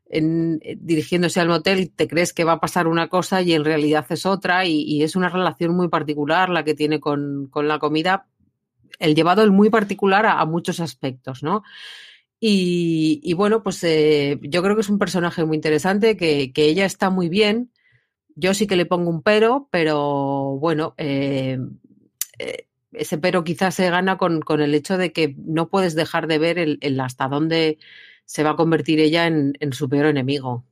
dirigiéndose 0.09 1.41
al 1.41 1.49
motel, 1.49 1.91
te 1.91 2.09
crees 2.09 2.33
que 2.33 2.45
va 2.45 2.53
a 2.53 2.61
pasar 2.61 2.87
una 2.87 3.09
cosa 3.09 3.43
y 3.43 3.53
en 3.53 3.65
realidad 3.65 4.07
es 4.11 4.27
otra 4.27 4.65
y, 4.65 5.03
es 5.03 5.17
una 5.17 5.29
relación 5.29 5.75
muy 5.77 5.89
particular 5.89 6.49
la 6.49 6.65
que 6.65 6.75
tiene 6.75 7.01
con, 7.01 7.49
con 7.51 7.69
la 7.69 7.79
comida, 7.79 8.27
el 8.99 9.15
llevado 9.15 9.43
el 9.43 9.53
muy 9.53 9.71
particular 9.71 10.27
a, 10.27 10.45
muchos 10.47 10.81
aspectos, 10.81 11.43
¿no? 11.43 11.63
Y, 12.39 13.33
bueno, 13.35 13.63
pues 13.63 13.81
yo 13.81 14.63
creo 14.63 14.75
que 14.75 14.83
es 14.83 14.89
un 14.91 14.99
personaje 14.99 15.45
muy 15.45 15.57
interesante, 15.57 16.17
que, 16.17 16.53
que, 16.53 16.67
ella 16.67 16.85
está 16.85 17.11
muy 17.11 17.29
bien. 17.29 17.73
Yo 18.37 18.55
sí 18.55 18.67
que 18.67 18.77
le 18.77 18.87
pongo 18.87 19.11
un 19.11 19.23
pero, 19.23 19.69
pero 19.73 20.59
bueno, 20.61 20.95
eh, 20.99 21.59
eh, 22.39 22.67
ese 22.93 23.19
pero 23.19 23.45
quizás 23.45 23.75
se 23.75 23.91
gana 23.91 24.17
con, 24.17 24.41
con, 24.41 24.61
el 24.61 24.75
hecho 24.75 24.97
de 24.97 25.13
que 25.13 25.35
no 25.39 25.69
puedes 25.69 25.95
dejar 25.95 26.27
de 26.27 26.39
ver 26.39 26.59
el, 26.59 27.01
hasta 27.01 27.29
dónde 27.29 27.79
se 28.25 28.43
va 28.43 28.51
a 28.51 28.57
convertir 28.57 29.01
ella 29.01 29.27
en, 29.27 29.55
su 29.73 29.89
peor 29.89 30.07
enemigo. 30.07 30.65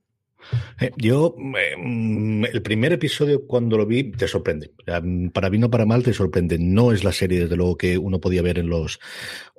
Eh, 0.80 0.90
yo, 0.96 1.36
eh, 1.56 1.74
el 2.52 2.62
primer 2.62 2.92
episodio 2.92 3.46
cuando 3.46 3.78
lo 3.78 3.86
vi 3.86 4.10
te 4.12 4.28
sorprende. 4.28 4.72
Para 5.32 5.48
bien 5.48 5.64
o 5.64 5.70
para 5.70 5.86
mal 5.86 6.02
te 6.02 6.12
sorprende. 6.12 6.58
No 6.58 6.92
es 6.92 7.04
la 7.04 7.12
serie, 7.12 7.40
desde 7.40 7.56
luego, 7.56 7.76
que 7.76 7.96
uno 7.98 8.20
podía 8.20 8.42
ver 8.42 8.58
en 8.58 8.68
los 8.68 9.00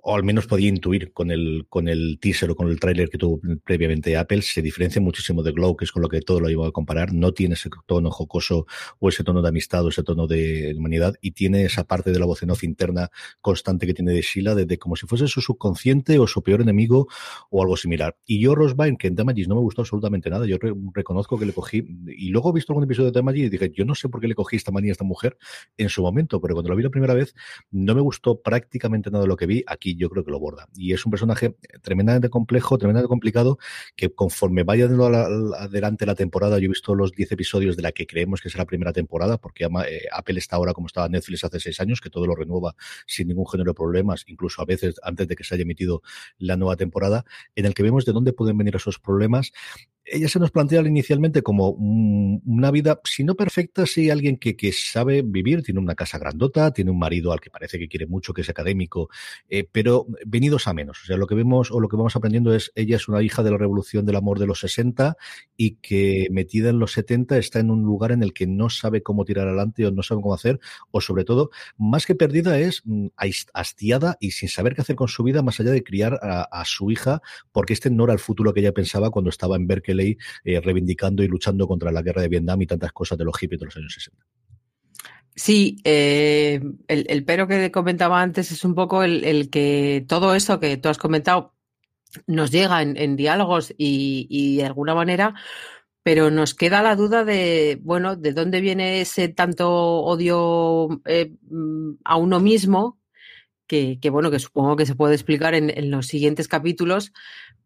o 0.08 0.16
al 0.16 0.24
menos 0.24 0.46
podía 0.46 0.70
intuir 0.70 1.12
con 1.14 1.32
el, 1.32 1.66
con 1.68 1.88
el 1.88 2.20
teaser 2.22 2.52
o 2.52 2.56
con 2.56 2.70
el 2.70 2.80
tráiler 2.80 3.10
que 3.10 3.18
tuvo 3.18 3.42
previamente 3.64 4.16
Apple, 4.16 4.44
se 4.44 4.62
diferencia 4.62 5.02
muchísimo 5.02 5.42
de 5.42 5.52
Glow, 5.52 5.76
que 5.76 5.86
es 5.86 5.92
con 5.92 6.04
lo 6.04 6.10
que 6.10 6.22
todo 6.22 6.40
lo 6.40 6.48
iba 6.52 6.68
a 6.68 6.72
comparar. 6.72 7.12
No 7.12 7.34
tiene 7.34 7.56
ese 7.56 7.72
tono 7.88 8.12
jocoso 8.12 8.68
o 9.00 9.10
ese 9.10 9.24
tono 9.24 9.42
de 9.42 9.50
amistad 9.50 9.84
o 9.84 9.90
ese 9.90 10.04
tono 10.04 10.28
de 10.28 10.76
humanidad 10.78 11.16
y 11.22 11.32
tiene 11.32 11.66
esa 11.66 11.86
parte 11.86 12.12
de 12.12 12.20
la 12.20 12.28
voz 12.28 12.44
en 12.44 12.52
off 12.52 12.64
interna 12.64 13.10
constante 13.42 13.88
que 13.88 13.96
tiene 13.96 14.14
de 14.14 14.22
Sheila, 14.22 14.54
desde 14.54 14.68
de 14.68 14.78
como 14.78 14.96
si 14.96 15.08
fuese 15.08 15.28
su 15.28 15.42
subconsciente 15.42 16.20
o 16.20 16.28
su 16.28 16.44
peor 16.44 16.62
enemigo 16.62 17.08
o 17.50 17.64
algo 17.64 17.76
similar. 17.76 18.16
Y 18.28 18.40
yo, 18.40 18.54
Rosebine, 18.54 18.98
que 18.98 19.08
en 19.08 19.16
Damages 19.16 19.48
no 19.48 19.56
me 19.56 19.62
gustó 19.62 19.82
absolutamente 19.82 20.30
nada, 20.30 20.46
yo 20.46 20.60
re 20.60 20.72
reconozco 20.94 21.40
que 21.40 21.48
le 21.48 21.54
cogí, 21.54 21.84
y 22.06 22.30
luego 22.30 22.52
he 22.52 22.54
visto 22.54 22.74
algún 22.74 22.84
episodio 22.84 23.10
de 23.10 23.20
Damages 23.20 23.42
y 23.42 23.50
dije, 23.50 23.72
yo 23.74 23.86
no 23.86 23.96
sé 23.96 24.08
por 24.08 24.22
qué 24.22 24.28
le 24.28 24.36
cogí 24.36 24.56
esta 24.56 24.72
manía 24.72 24.92
a 24.92 24.94
esta 24.94 25.04
mujer 25.04 25.36
en 25.78 25.90
su 25.90 26.04
momento, 26.04 26.40
pero 26.40 26.54
cuando 26.54 26.70
lo 26.70 26.76
vi 26.76 26.84
la 26.84 26.92
primera 26.92 27.16
vez 27.16 27.34
no 27.72 27.96
me 27.96 28.02
gustó 28.02 28.40
prácticamente 28.40 29.10
nada 29.10 29.24
de 29.24 29.30
lo 29.30 29.36
que 29.36 29.48
vi. 29.48 29.64
Aquí 29.66 29.95
yo 29.98 30.10
creo 30.10 30.24
que 30.24 30.32
lo 30.32 30.40
borda. 30.40 30.68
Y 30.76 30.94
es 30.94 31.06
un 31.06 31.12
personaje 31.12 31.56
tremendamente 31.82 32.30
complejo, 32.30 32.78
tremendamente 32.78 33.10
complicado, 33.10 33.58
que 33.96 34.14
conforme 34.14 34.64
vaya 34.64 34.86
adelante 34.86 36.06
la 36.06 36.16
temporada, 36.16 36.60
yo 36.60 36.66
he 36.66 36.70
visto 36.70 36.96
los 36.96 37.12
10 37.12 37.32
episodios 37.32 37.76
de 37.76 37.84
la 37.84 37.92
que 37.92 38.08
creemos 38.08 38.42
que 38.42 38.50
será 38.50 38.64
la 38.64 38.68
primera 38.68 38.94
temporada, 38.94 39.38
porque 39.38 39.66
eh, 39.66 40.02
Apple 40.12 40.40
está 40.40 40.56
ahora 40.56 40.74
como 40.74 40.88
estaba 40.88 41.10
Netflix 41.10 41.44
hace 41.44 41.60
seis 41.60 41.80
años, 41.80 42.02
que 42.02 42.10
todo 42.10 42.26
lo 42.26 42.36
renueva 42.36 42.76
sin 43.06 43.28
ningún 43.28 43.48
género 43.48 43.72
de 43.72 43.76
problemas, 43.76 44.24
incluso 44.28 44.62
a 44.62 44.66
veces 44.66 44.96
antes 45.04 45.28
de 45.28 45.36
que 45.36 45.44
se 45.44 45.56
haya 45.56 45.64
emitido 45.64 46.02
la 46.38 46.58
nueva 46.58 46.76
temporada, 46.76 47.26
en 47.56 47.66
el 47.66 47.74
que 47.74 47.84
vemos 47.84 48.06
de 48.06 48.14
dónde 48.14 48.34
pueden 48.34 48.58
venir 48.58 48.76
esos 48.76 49.00
problemas 49.00 49.52
ella 50.06 50.30
se 50.30 50.40
nos 50.40 50.52
plantea 50.52 50.82
inicialmente 50.82 51.42
como 51.42 51.70
una 51.70 52.70
vida, 52.70 53.02
si 53.04 53.24
no 53.24 53.36
perfecta, 53.36 53.88
sí 53.88 54.10
alguien 54.12 54.38
que, 54.38 54.56
que, 54.56 54.72
sabe 54.72 55.24
vivir, 55.24 55.64
tiene 55.64 55.80
una 55.80 55.96
casa 55.96 56.20
grandota, 56.20 56.72
tiene 56.72 56.92
un 56.92 57.00
marido 57.00 57.32
al 57.32 57.42
que 57.42 57.50
parece 57.50 57.80
que 57.80 57.88
quiere 57.88 58.06
mucho, 58.06 58.34
que 58.34 58.42
es 58.42 58.50
académico, 58.50 59.10
eh, 59.50 59.68
pero 59.72 60.06
venidos 60.26 60.68
a 60.68 60.74
menos. 60.74 61.02
O 61.02 61.06
sea, 61.06 61.18
lo 61.18 61.26
que 61.26 61.34
vemos 61.34 61.72
o 61.72 61.80
lo 61.80 61.88
que 61.88 61.98
vamos 61.98 62.16
aprendiendo 62.16 62.54
es, 62.54 62.72
ella 62.76 62.98
es 62.98 63.08
una 63.08 63.24
hija 63.24 63.42
de 63.42 63.52
la 63.52 63.58
revolución 63.58 64.06
del 64.06 64.16
amor 64.16 64.38
de 64.38 64.46
los 64.46 64.60
60 64.60 65.18
y 65.58 65.78
que 65.78 66.28
metida 66.32 66.70
en 66.70 66.78
los 66.78 66.92
70 66.92 67.38
está 67.38 67.60
en 67.60 67.72
un 67.72 67.82
lugar 67.82 68.12
en 68.12 68.22
el 68.22 68.34
que 68.34 68.46
no 68.46 68.70
sabe 68.70 69.02
cómo 69.02 69.26
tirar 69.26 69.48
adelante 69.48 69.88
o 69.88 69.92
no 69.92 70.04
sabe 70.04 70.22
cómo 70.22 70.36
hacer, 70.36 70.60
o 70.92 71.02
sobre 71.02 71.24
todo, 71.24 71.50
más 71.78 72.06
que 72.06 72.14
perdida 72.14 72.60
es 72.60 72.84
mm, 72.86 73.08
hastiada 73.54 74.18
y 74.20 74.32
sin 74.32 74.50
saber 74.50 74.76
qué 74.76 74.82
hacer 74.82 74.96
con 74.96 75.08
su 75.08 75.24
vida 75.24 75.42
más 75.42 75.60
allá 75.60 75.72
de 75.72 75.84
criar 75.84 76.20
a, 76.22 76.44
a 76.44 76.64
su 76.66 76.92
hija, 76.92 77.22
porque 77.52 77.74
este 77.74 77.90
no 77.90 78.04
era 78.04 78.14
el 78.14 78.20
futuro 78.20 78.54
que 78.54 78.60
ella 78.60 78.72
pensaba 78.72 79.10
cuando 79.10 79.32
estaba 79.32 79.56
en 79.56 79.66
Berkeley 79.66 79.95
ley 79.96 80.18
eh, 80.44 80.62
reivindicando 80.62 81.24
y 81.24 81.28
luchando 81.28 81.68
contra 81.68 81.92
la 81.92 82.02
guerra 82.02 82.22
de 82.22 82.30
Vietnam 82.30 82.62
y 82.62 82.68
tantas 82.68 82.92
cosas 82.92 83.18
de 83.18 83.26
los 83.26 83.38
hippies 83.38 83.60
de 83.60 83.66
los 83.66 83.78
años 83.78 83.94
60. 83.94 84.26
Sí, 85.36 85.78
eh, 85.84 86.62
el, 86.88 87.26
pero 87.26 87.48
que 87.48 87.70
comentaba 87.70 88.22
antes 88.22 88.52
es 88.54 88.64
un 88.64 88.74
poco 88.74 89.04
el, 89.04 89.50
que 89.50 90.06
todo 90.08 90.34
eso 90.34 90.62
que 90.62 90.78
tú 90.78 90.88
has 90.88 90.98
comentado 90.98 91.54
nos 92.28 92.52
llega 92.52 92.82
en, 92.82 93.16
diálogos 93.18 93.74
y, 93.78 94.58
de 94.58 94.66
alguna 94.66 94.96
manera, 94.96 95.36
pero 96.04 96.32
nos 96.32 96.54
queda 96.56 96.82
la 96.82 96.96
duda 96.96 97.26
de, 97.26 97.80
bueno, 97.84 98.16
de 98.16 98.32
dónde 98.32 98.62
viene 98.62 99.02
ese 99.02 99.28
tanto 99.28 99.70
odio 100.04 101.02
eh, 101.06 101.34
a 102.06 102.16
uno 102.16 102.40
mismo, 102.40 102.98
que, 103.68 104.00
bueno, 104.10 104.32
que 104.32 104.40
supongo 104.40 104.78
que 104.78 104.86
se 104.86 104.96
puede 104.96 105.16
explicar 105.16 105.54
en, 105.56 105.92
los 105.92 106.08
siguientes 106.08 106.48
capítulos, 106.48 107.12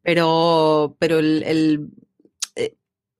pero, 0.01 0.95
pero 0.99 1.19
el 1.19 1.91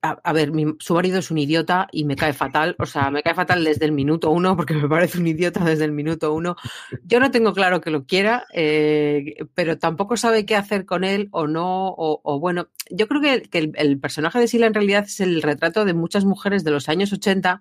a, 0.02 0.34
ver, 0.34 0.52
su 0.80 0.94
marido 0.94 1.20
es 1.20 1.30
un 1.30 1.38
idiota 1.40 1.88
y 1.92 2.06
me 2.06 2.16
cae 2.16 2.32
fatal, 2.32 2.76
o 2.80 2.86
sea, 2.86 3.12
me 3.12 3.22
cae 3.22 3.34
fatal 3.34 3.64
desde 3.66 3.86
el 3.86 3.92
minuto 3.92 4.32
uno 4.32 4.56
porque 4.56 4.74
me 4.74 4.88
parece 4.88 5.18
un 5.20 5.28
idiota 5.28 5.64
desde 5.64 5.84
el 5.84 5.92
minuto 5.92 6.34
uno. 6.34 6.56
Yo 7.04 7.20
no 7.20 7.32
tengo 7.32 7.54
claro 7.54 7.82
que 7.82 7.92
lo 7.92 8.06
quiera, 8.06 8.46
eh, 8.54 9.36
pero 9.54 9.78
tampoco 9.78 10.16
sabe 10.16 10.46
qué 10.46 10.56
hacer 10.56 10.86
con 10.86 11.04
él 11.04 11.28
o 11.32 11.48
no, 11.48 11.94
o, 11.98 12.40
bueno, 12.40 12.70
yo 12.90 13.08
creo 13.08 13.22
que, 13.22 13.50
el, 13.52 14.00
personaje 14.00 14.40
de 14.40 14.48
Sila 14.48 14.68
en 14.68 14.74
realidad 14.74 15.04
es 15.04 15.20
el 15.20 15.42
retrato 15.42 15.84
de 15.84 15.94
muchas 15.94 16.24
mujeres 16.24 16.64
de 16.64 16.72
los 16.72 16.88
años 16.88 17.12
80 17.12 17.60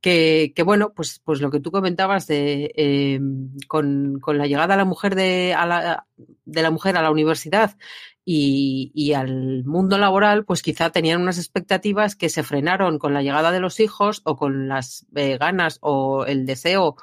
que, 0.00 0.52
bueno, 0.64 0.92
pues, 0.94 1.20
pues 1.24 1.40
lo 1.40 1.50
que 1.50 1.60
tú 1.60 1.70
comentabas 1.70 2.26
de 2.26 2.72
eh, 2.74 3.20
con, 3.68 4.18
con, 4.20 4.38
la 4.38 4.46
llegada 4.46 4.74
a 4.74 4.78
la 4.78 4.84
mujer 4.84 5.14
de, 5.14 5.54
a 5.54 5.66
la, 5.66 6.06
de 6.48 6.62
la 6.62 6.70
mujer 6.70 6.96
a 6.96 7.02
la 7.02 7.10
universidad 7.10 7.76
y, 8.24 8.90
y, 8.94 9.14
al 9.14 9.64
mundo 9.64 9.96
laboral, 9.96 10.44
pues 10.44 10.60
quizá 10.60 10.90
tenían 10.90 11.22
unas 11.22 11.38
expectativas 11.38 12.14
que 12.14 12.28
se 12.28 12.42
frenaron 12.42 12.98
con 12.98 13.14
la 13.14 13.22
llegada 13.22 13.52
de 13.52 13.60
los 13.60 13.80
hijos 13.80 14.20
o 14.24 14.36
con 14.36 14.68
las 14.68 15.06
eh, 15.14 15.38
ganas 15.38 15.78
o 15.80 16.26
el 16.26 16.44
deseo 16.44 16.96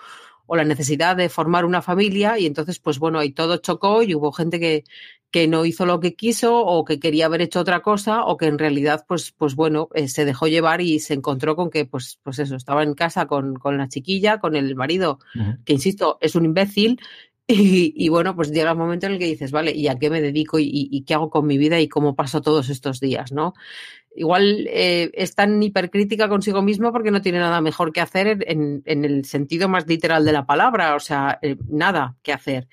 o 0.46 0.56
la 0.56 0.64
necesidad 0.64 1.16
de 1.16 1.30
formar 1.30 1.66
una 1.66 1.82
familia 1.82 2.38
y 2.38 2.46
entonces, 2.46 2.80
pues 2.80 3.00
bueno, 3.00 3.18
ahí 3.18 3.32
todo 3.32 3.58
chocó 3.58 4.04
y 4.04 4.14
hubo 4.14 4.32
gente 4.32 4.60
que, 4.60 4.84
que 5.32 5.48
no 5.48 5.66
hizo 5.66 5.88
lo 5.88 6.00
que 6.00 6.14
quiso 6.14 6.64
o 6.64 6.86
que 6.86 7.00
quería 7.00 7.26
haber 7.26 7.42
hecho 7.42 7.60
otra 7.60 7.82
cosa 7.82 8.24
o 8.26 8.38
que 8.38 8.46
en 8.46 8.60
realidad, 8.60 9.06
pues, 9.08 9.32
pues 9.32 9.56
bueno, 9.56 9.90
eh, 9.96 10.08
se 10.08 10.26
dejó 10.26 10.48
llevar 10.48 10.82
y 10.82 11.00
se 11.00 11.16
encontró 11.16 11.56
con 11.56 11.72
que, 11.72 11.86
pues, 11.86 12.20
pues 12.22 12.38
eso, 12.38 12.56
estaba 12.56 12.84
en 12.84 12.94
casa 12.94 13.26
con, 13.26 13.56
con 13.56 13.78
la 13.78 13.90
chiquilla, 13.90 14.38
con 14.40 14.56
el 14.56 14.76
marido, 14.76 15.20
uh 15.34 15.40
-huh. 15.40 15.64
que 15.66 15.74
insisto, 15.74 16.20
es 16.22 16.36
un 16.36 16.46
imbécil 16.46 17.00
y, 17.48 18.10
bueno, 18.10 18.36
pues 18.36 18.52
llega 18.52 18.74
un 18.74 18.80
momento 18.80 19.06
en 19.06 19.14
el 19.14 19.20
que 19.20 19.26
dices, 19.26 19.52
vale, 19.52 19.72
¿y 19.72 19.88
a 19.88 19.96
qué 19.96 20.10
me 20.10 20.22
dedico 20.22 20.58
y, 20.58 20.68
y, 20.72 21.04
qué 21.04 21.14
hago 21.14 21.30
con 21.30 21.46
mi 21.46 21.58
vida 21.58 21.80
y 21.80 21.88
cómo 21.88 22.16
paso 22.16 22.42
todos 22.42 22.70
estos 22.70 23.00
días, 23.00 23.32
no? 23.32 23.54
Igual 24.16 24.68
eh, 24.70 25.12
es 25.14 25.36
tan 25.36 25.62
hipercrítica 25.62 26.28
consigo 26.28 26.62
mismo 26.62 26.92
porque 26.92 27.12
no 27.12 27.22
tiene 27.22 27.40
nada 27.40 27.62
mejor 27.62 27.92
que 27.92 28.02
hacer 28.02 28.44
en, 28.48 28.82
en 28.86 29.06
el 29.06 29.26
sentido 29.26 29.70
más 29.70 29.86
literal 29.88 30.26
de 30.26 30.32
la 30.32 30.46
palabra, 30.46 30.96
o 30.96 31.00
sea, 31.00 31.38
eh, 31.42 31.58
nada 31.70 32.16
que 32.24 32.34
hacer. 32.34 32.68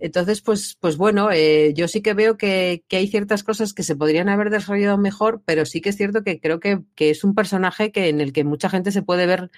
Entonces, 0.00 0.40
pues, 0.42 0.76
pues 0.80 0.96
bueno, 0.96 1.30
eh, 1.32 1.72
yo 1.74 1.88
sí 1.88 2.02
que 2.02 2.14
veo 2.14 2.36
que, 2.36 2.84
que, 2.88 2.96
hay 2.96 3.08
ciertas 3.08 3.44
cosas 3.44 3.72
que 3.72 3.82
se 3.82 3.96
podrían 3.96 4.28
haber 4.28 4.50
desarrollado 4.50 4.98
mejor, 4.98 5.42
pero 5.44 5.64
sí 5.66 5.80
que 5.80 5.90
es 5.90 5.96
cierto 5.96 6.22
que 6.22 6.40
creo 6.40 6.60
que, 6.60 6.80
que 6.94 7.10
es 7.10 7.24
un 7.24 7.34
personaje 7.34 7.92
que 7.92 8.08
en 8.08 8.20
el 8.20 8.32
que 8.32 8.44
mucha 8.44 8.68
gente 8.68 8.92
se 8.92 9.02
puede 9.02 9.26
ver 9.26 9.50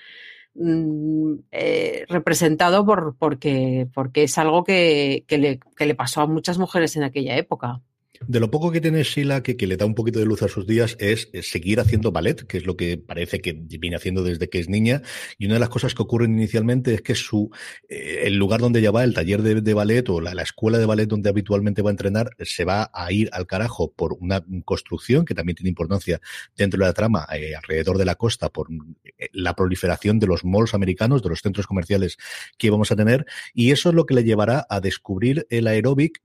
Mm, 0.54 1.34
eh, 1.52 2.04
representado 2.08 2.84
por, 2.84 3.16
porque, 3.16 3.88
porque 3.94 4.24
es 4.24 4.38
algo 4.38 4.64
que, 4.64 5.24
que, 5.28 5.38
le, 5.38 5.60
que 5.76 5.86
le 5.86 5.94
pasó 5.94 6.22
a 6.22 6.26
muchas 6.26 6.58
mujeres 6.58 6.96
en 6.96 7.04
aquella 7.04 7.36
época. 7.36 7.80
De 8.26 8.40
lo 8.40 8.50
poco 8.50 8.72
que 8.72 8.80
tiene 8.80 9.02
Sheila, 9.04 9.42
que, 9.42 9.54
le 9.66 9.76
da 9.76 9.86
un 9.86 9.94
poquito 9.94 10.18
de 10.18 10.26
luz 10.26 10.42
a 10.42 10.48
sus 10.48 10.66
días, 10.66 10.96
es, 10.98 11.28
seguir 11.42 11.80
haciendo 11.80 12.10
ballet, 12.10 12.46
que 12.46 12.58
es 12.58 12.66
lo 12.66 12.76
que 12.76 12.98
parece 12.98 13.40
que 13.40 13.52
viene 13.52 13.96
haciendo 13.96 14.22
desde 14.22 14.48
que 14.48 14.58
es 14.58 14.68
niña. 14.68 15.02
Y 15.38 15.46
una 15.46 15.54
de 15.54 15.60
las 15.60 15.68
cosas 15.68 15.94
que 15.94 16.02
ocurren 16.02 16.32
inicialmente 16.32 16.94
es 16.94 17.02
que 17.02 17.14
su 17.14 17.50
eh, 17.88 18.22
el 18.24 18.36
lugar 18.36 18.60
donde 18.60 18.80
ella 18.80 18.90
va, 18.90 19.04
el 19.04 19.14
taller 19.14 19.42
de, 19.42 19.74
ballet 19.74 20.08
o 20.08 20.20
la, 20.20 20.34
la, 20.34 20.42
escuela 20.42 20.78
de 20.78 20.86
ballet 20.86 21.06
donde 21.06 21.28
habitualmente 21.28 21.82
va 21.82 21.90
a 21.90 21.92
entrenar, 21.92 22.30
se 22.40 22.64
va 22.64 22.90
a 22.92 23.12
ir 23.12 23.28
al 23.32 23.46
carajo 23.46 23.92
por 23.92 24.14
una 24.18 24.44
construcción 24.64 25.24
que 25.24 25.34
también 25.34 25.56
tiene 25.56 25.68
importancia 25.68 26.20
dentro 26.56 26.80
de 26.80 26.86
la 26.86 26.92
trama, 26.92 27.26
eh, 27.32 27.54
alrededor 27.54 27.98
de 27.98 28.04
la 28.04 28.16
costa, 28.16 28.48
por 28.48 28.68
eh, 29.04 29.28
la 29.32 29.54
proliferación 29.54 30.18
de 30.18 30.26
los 30.26 30.44
malls 30.44 30.74
americanos, 30.74 31.22
de 31.22 31.28
los 31.28 31.40
centros 31.40 31.66
comerciales 31.66 32.16
que 32.56 32.70
vamos 32.70 32.90
a 32.90 32.96
tener. 32.96 33.26
Y 33.54 33.70
eso 33.70 33.90
es 33.90 33.94
lo 33.94 34.06
que 34.06 34.14
le 34.14 34.24
llevará 34.24 34.66
a 34.68 34.80
descubrir 34.80 35.46
el 35.50 35.66
aeróbic 35.66 36.20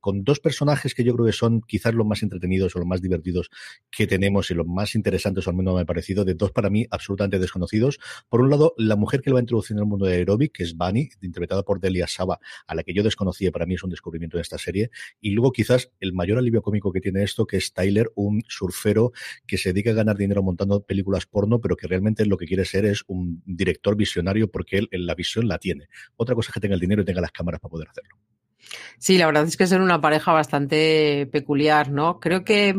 con 0.00 0.24
dos 0.24 0.40
personajes 0.40 0.94
que 0.94 1.04
yo 1.04 1.14
creo 1.14 1.26
que 1.26 1.33
son 1.36 1.62
quizás 1.62 1.94
los 1.94 2.06
más 2.06 2.22
entretenidos 2.22 2.74
o 2.74 2.78
los 2.78 2.88
más 2.88 3.00
divertidos 3.00 3.50
que 3.90 4.06
tenemos 4.06 4.50
y 4.50 4.54
los 4.54 4.66
más 4.66 4.94
interesantes, 4.94 5.46
o 5.46 5.50
al 5.50 5.56
menos 5.56 5.74
me 5.74 5.82
ha 5.82 5.84
parecido, 5.84 6.24
de 6.24 6.34
dos 6.34 6.52
para 6.52 6.70
mí 6.70 6.86
absolutamente 6.90 7.38
desconocidos. 7.38 7.98
Por 8.28 8.40
un 8.40 8.50
lado, 8.50 8.74
la 8.76 8.96
mujer 8.96 9.20
que 9.20 9.30
le 9.30 9.34
va 9.34 9.40
a 9.40 9.42
introducir 9.42 9.76
en 9.76 9.80
el 9.80 9.86
mundo 9.86 10.06
de 10.06 10.14
aeróbic, 10.14 10.52
que 10.52 10.62
es 10.62 10.76
Bunny, 10.76 11.08
interpretada 11.22 11.62
por 11.62 11.80
Delia 11.80 12.06
Saba, 12.06 12.38
a 12.66 12.74
la 12.74 12.82
que 12.82 12.94
yo 12.94 13.02
desconocía, 13.02 13.50
para 13.50 13.66
mí 13.66 13.74
es 13.74 13.82
un 13.82 13.90
descubrimiento 13.90 14.36
de 14.36 14.42
esta 14.42 14.58
serie. 14.58 14.90
Y 15.20 15.30
luego 15.30 15.52
quizás 15.52 15.90
el 16.00 16.12
mayor 16.12 16.38
alivio 16.38 16.62
cómico 16.62 16.92
que 16.92 17.00
tiene 17.00 17.22
esto, 17.22 17.46
que 17.46 17.56
es 17.56 17.72
Tyler, 17.72 18.10
un 18.14 18.42
surfero 18.48 19.12
que 19.46 19.58
se 19.58 19.72
dedica 19.72 19.90
a 19.90 19.94
ganar 19.94 20.16
dinero 20.16 20.42
montando 20.42 20.82
películas 20.82 21.26
porno, 21.26 21.60
pero 21.60 21.76
que 21.76 21.86
realmente 21.86 22.26
lo 22.26 22.36
que 22.36 22.46
quiere 22.46 22.64
ser 22.64 22.84
es 22.84 23.02
un 23.06 23.42
director 23.44 23.96
visionario 23.96 24.50
porque 24.50 24.78
él 24.78 24.88
en 24.90 25.06
la 25.06 25.14
visión 25.14 25.48
la 25.48 25.58
tiene. 25.58 25.88
Otra 26.16 26.34
cosa 26.34 26.50
es 26.50 26.54
que 26.54 26.60
tenga 26.60 26.74
el 26.74 26.80
dinero 26.80 27.02
y 27.02 27.04
tenga 27.04 27.20
las 27.20 27.32
cámaras 27.32 27.60
para 27.60 27.70
poder 27.70 27.88
hacerlo. 27.88 28.33
Sí, 28.98 29.18
la 29.18 29.26
verdad 29.26 29.44
es 29.44 29.56
que 29.56 29.66
son 29.66 29.82
una 29.82 30.00
pareja 30.00 30.32
bastante 30.32 31.28
peculiar, 31.30 31.90
¿no? 31.90 32.20
Creo 32.20 32.44
que, 32.44 32.74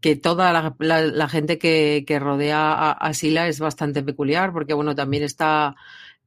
que 0.00 0.16
toda 0.16 0.52
la, 0.52 1.28
gente 1.28 1.58
que, 1.58 2.18
rodea 2.20 2.90
a, 2.90 3.14
Sila 3.14 3.48
es 3.48 3.60
bastante 3.60 4.02
peculiar, 4.02 4.52
porque 4.52 4.74
bueno, 4.74 4.94
también 4.94 5.22
está 5.22 5.76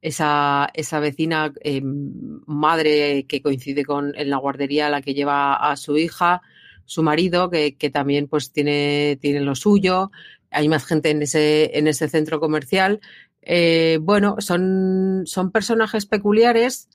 esa, 0.00 0.70
esa 0.74 1.00
vecina 1.00 1.52
eh, 1.62 1.82
madre 1.84 3.26
que 3.28 3.42
coincide 3.42 3.84
con 3.84 4.14
en 4.16 4.30
la 4.30 4.38
guardería 4.38 4.86
a 4.86 4.90
la 4.90 5.02
que 5.02 5.14
lleva 5.14 5.54
a 5.54 5.76
su 5.76 5.98
hija, 5.98 6.42
su 6.86 7.02
marido, 7.02 7.50
que, 7.50 7.76
que 7.76 7.90
también 7.90 8.28
pues 8.28 8.52
tiene, 8.52 9.18
tiene 9.20 9.40
lo 9.40 9.54
suyo. 9.54 10.10
Hay 10.50 10.68
más 10.68 10.86
gente 10.86 11.10
en 11.10 11.22
ese, 11.22 11.76
en 11.76 11.86
ese 11.88 12.08
centro 12.08 12.40
comercial. 12.40 13.00
Eh, 13.42 13.98
bueno, 14.00 14.36
son, 14.38 15.22
son 15.26 15.50
personajes 15.52 16.06
peculiares 16.06 16.88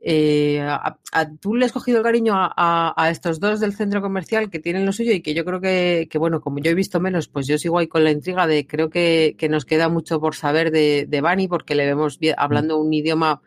eh, 0.00 0.60
a, 0.60 0.96
tú 1.40 1.56
le 1.56 1.64
has 1.64 1.72
cogido 1.72 1.98
el 1.98 2.04
cariño 2.04 2.34
a, 2.36 3.08
estos 3.10 3.40
dos 3.40 3.60
del 3.60 3.74
centro 3.74 4.00
comercial 4.00 4.50
que 4.50 4.60
tienen 4.60 4.86
lo 4.86 4.92
suyo 4.92 5.12
y 5.12 5.22
que 5.22 5.34
yo 5.34 5.44
creo 5.44 5.60
que, 5.60 6.08
bueno, 6.18 6.40
como 6.40 6.60
yo 6.60 6.70
he 6.70 6.74
visto 6.74 7.00
menos, 7.00 7.28
pues 7.28 7.46
yo 7.46 7.58
sigo 7.58 7.78
ahí 7.78 7.88
con 7.88 8.04
la 8.04 8.10
intriga 8.10 8.46
de 8.46 8.66
creo 8.66 8.90
que, 8.90 9.36
nos 9.50 9.64
queda 9.64 9.88
mucho 9.88 10.20
por 10.20 10.34
saber 10.34 10.70
de, 10.70 11.06
de 11.08 11.20
Bani 11.20 11.48
porque 11.48 11.74
le 11.74 11.86
vemos 11.86 12.18
hablando 12.36 12.78
un 12.78 12.92
idioma 12.92 13.42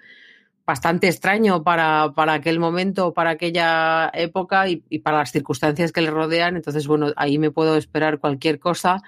bastante 0.66 1.08
extraño 1.08 1.64
para, 1.64 2.12
para 2.16 2.34
aquel 2.34 2.60
momento, 2.60 3.14
para 3.14 3.32
aquella 3.32 4.10
época 4.14 4.70
y, 4.70 4.84
y, 4.90 5.00
para 5.00 5.20
las 5.20 5.32
circunstancias 5.32 5.92
que 5.92 6.02
le 6.02 6.12
rodean. 6.12 6.56
Entonces, 6.56 6.88
bueno, 6.88 7.08
ahí 7.16 7.38
me 7.38 7.52
puedo 7.52 7.78
esperar 7.78 8.20
cualquier 8.20 8.60
cosa. 8.60 9.02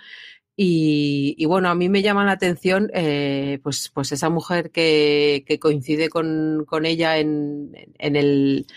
Y, 0.55 1.43
bueno, 1.47 1.69
a 1.69 1.75
mí 1.75 1.89
me 1.89 2.03
llama 2.03 2.25
la 2.25 2.33
atención 2.33 2.91
eh, 2.93 3.59
pues, 3.63 3.89
pues 3.91 4.11
esa 4.11 4.29
mujer 4.29 4.69
que, 4.69 5.43
que 5.47 5.57
coincide 5.57 6.09
con, 6.09 6.65
con 6.67 6.85
ella 6.85 7.17
en, 7.17 7.71
en, 7.97 8.15
el, 8.15 8.67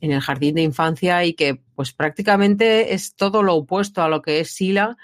en 0.00 0.12
el 0.12 0.20
jardín 0.20 0.54
de 0.54 0.62
infancia 0.62 1.24
y 1.26 1.34
que 1.34 1.60
pues 1.74 1.92
prácticamente 1.92 2.94
es 2.94 3.14
todo 3.16 3.42
lo 3.42 3.54
opuesto 3.54 4.02
a 4.02 4.08
lo 4.08 4.22
que 4.22 4.40
es 4.40 4.50
Sila. 4.50 4.96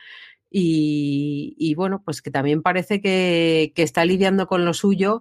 Y, 0.51 1.55
y 1.59 1.75
bueno, 1.75 2.03
pues 2.03 2.23
que 2.23 2.31
también 2.31 2.63
parece 2.63 3.01
que, 3.03 3.73
que 3.75 3.83
está 3.83 4.05
lidiando 4.07 4.47
con 4.47 4.65
lo 4.65 4.73
suyo, 4.73 5.21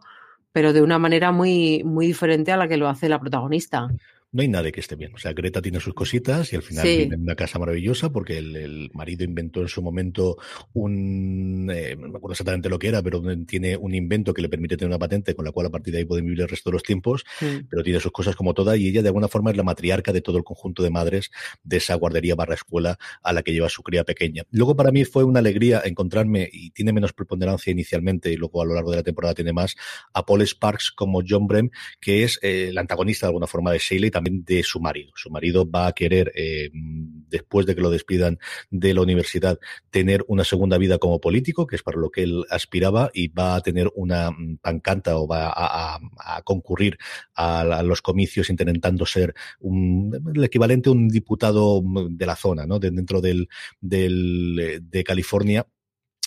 pero 0.53 0.71
de 0.71 0.81
una 0.81 0.99
manera 0.99 1.31
muy, 1.31 1.83
muy 1.83 2.07
diferente 2.07 2.53
a 2.53 2.57
la 2.57 2.69
que 2.69 2.77
lo 2.77 2.87
hace 2.87 3.09
la 3.09 3.19
protagonista 3.19 3.89
no 4.33 4.41
hay 4.41 4.47
nadie 4.47 4.71
que 4.71 4.79
esté 4.79 4.95
bien. 4.95 5.13
O 5.13 5.17
sea, 5.17 5.33
Greta 5.33 5.61
tiene 5.61 5.79
sus 5.79 5.93
cositas 5.93 6.51
y 6.53 6.55
al 6.55 6.61
final 6.61 6.85
vive 6.85 7.15
en 7.15 7.21
una 7.21 7.35
casa 7.35 7.59
maravillosa 7.59 8.11
porque 8.11 8.37
el, 8.37 8.89
marido 8.93 9.23
inventó 9.23 9.61
en 9.61 9.67
su 9.67 9.81
momento 9.81 10.37
un, 10.73 11.69
eh, 11.73 11.95
no 11.97 12.07
me 12.07 12.17
acuerdo 12.17 12.33
exactamente 12.33 12.69
lo 12.69 12.79
que 12.79 12.87
era, 12.87 13.01
pero 13.01 13.21
tiene 13.45 13.75
un 13.75 13.93
invento 13.93 14.33
que 14.33 14.41
le 14.41 14.49
permite 14.49 14.77
tener 14.77 14.89
una 14.89 14.99
patente 14.99 15.35
con 15.35 15.45
la 15.45 15.51
cual 15.51 15.67
a 15.67 15.69
partir 15.69 15.93
de 15.93 15.99
ahí 15.99 16.05
puede 16.05 16.21
vivir 16.21 16.41
el 16.41 16.47
resto 16.47 16.69
de 16.69 16.75
los 16.75 16.83
tiempos, 16.83 17.25
pero 17.69 17.83
tiene 17.83 17.99
sus 17.99 18.11
cosas 18.11 18.35
como 18.35 18.53
toda 18.53 18.77
y 18.77 18.87
ella 18.87 19.01
de 19.01 19.09
alguna 19.09 19.27
forma 19.27 19.51
es 19.51 19.57
la 19.57 19.63
matriarca 19.63 20.13
de 20.13 20.21
todo 20.21 20.37
el 20.37 20.43
conjunto 20.43 20.81
de 20.83 20.89
madres 20.89 21.31
de 21.63 21.77
esa 21.77 21.95
guardería 21.95 22.35
barra 22.35 22.55
escuela 22.55 22.97
a 23.21 23.33
la 23.33 23.43
que 23.43 23.51
lleva 23.51 23.69
su 23.69 23.83
cría 23.83 24.03
pequeña. 24.03 24.43
Luego 24.51 24.75
para 24.75 24.91
mí 24.91 25.03
fue 25.03 25.23
una 25.23 25.39
alegría 25.39 25.81
encontrarme 25.83 26.49
y 26.51 26.71
tiene 26.71 26.93
menos 26.93 27.13
preponderancia 27.13 27.71
inicialmente 27.71 28.31
y 28.31 28.37
luego 28.37 28.61
a 28.61 28.65
lo 28.65 28.75
largo 28.75 28.91
de 28.91 28.97
la 28.97 29.03
temporada 29.03 29.33
tiene 29.33 29.51
más 29.53 29.75
a 30.13 30.25
Paul 30.25 30.41
Sparks 30.41 30.91
como 30.91 31.21
John 31.27 31.47
Brem, 31.47 31.69
que 31.99 32.23
es 32.23 32.39
eh, 32.41 32.67
el 32.69 32.77
antagonista 32.77 33.25
de 33.25 33.29
alguna 33.29 33.47
forma 33.47 33.71
de 33.71 33.79
Shayla 33.79 34.07
y 34.07 34.11
de 34.23 34.63
su 34.63 34.79
marido. 34.79 35.11
Su 35.15 35.29
marido 35.29 35.69
va 35.69 35.87
a 35.87 35.93
querer, 35.93 36.31
eh, 36.35 36.69
después 36.73 37.65
de 37.65 37.75
que 37.75 37.81
lo 37.81 37.89
despidan 37.89 38.39
de 38.69 38.93
la 38.93 39.01
universidad, 39.01 39.59
tener 39.89 40.23
una 40.27 40.43
segunda 40.43 40.77
vida 40.77 40.97
como 40.97 41.19
político, 41.19 41.67
que 41.67 41.75
es 41.75 41.83
para 41.83 41.99
lo 41.99 42.09
que 42.09 42.23
él 42.23 42.45
aspiraba, 42.49 43.09
y 43.13 43.27
va 43.29 43.55
a 43.55 43.61
tener 43.61 43.91
una 43.95 44.31
mm, 44.31 44.57
pancanta 44.57 45.17
o 45.17 45.27
va 45.27 45.51
a, 45.53 45.99
concurrir 46.43 46.97
a, 47.35 47.83
los 47.83 48.01
comicios 48.01 48.49
intentando 48.49 49.05
ser 49.05 49.33
un, 49.59 50.33
el 50.35 50.43
equivalente 50.43 50.89
a 50.89 50.93
un 50.93 51.07
diputado 51.07 51.81
mm, 51.81 52.15
de 52.15 52.25
la 52.25 52.35
zona, 52.35 52.65
¿no? 52.65 52.79
dentro 52.79 53.21
del, 53.21 53.47
del, 53.79 54.59
eh, 54.59 54.79
de 54.81 55.03
California 55.03 55.65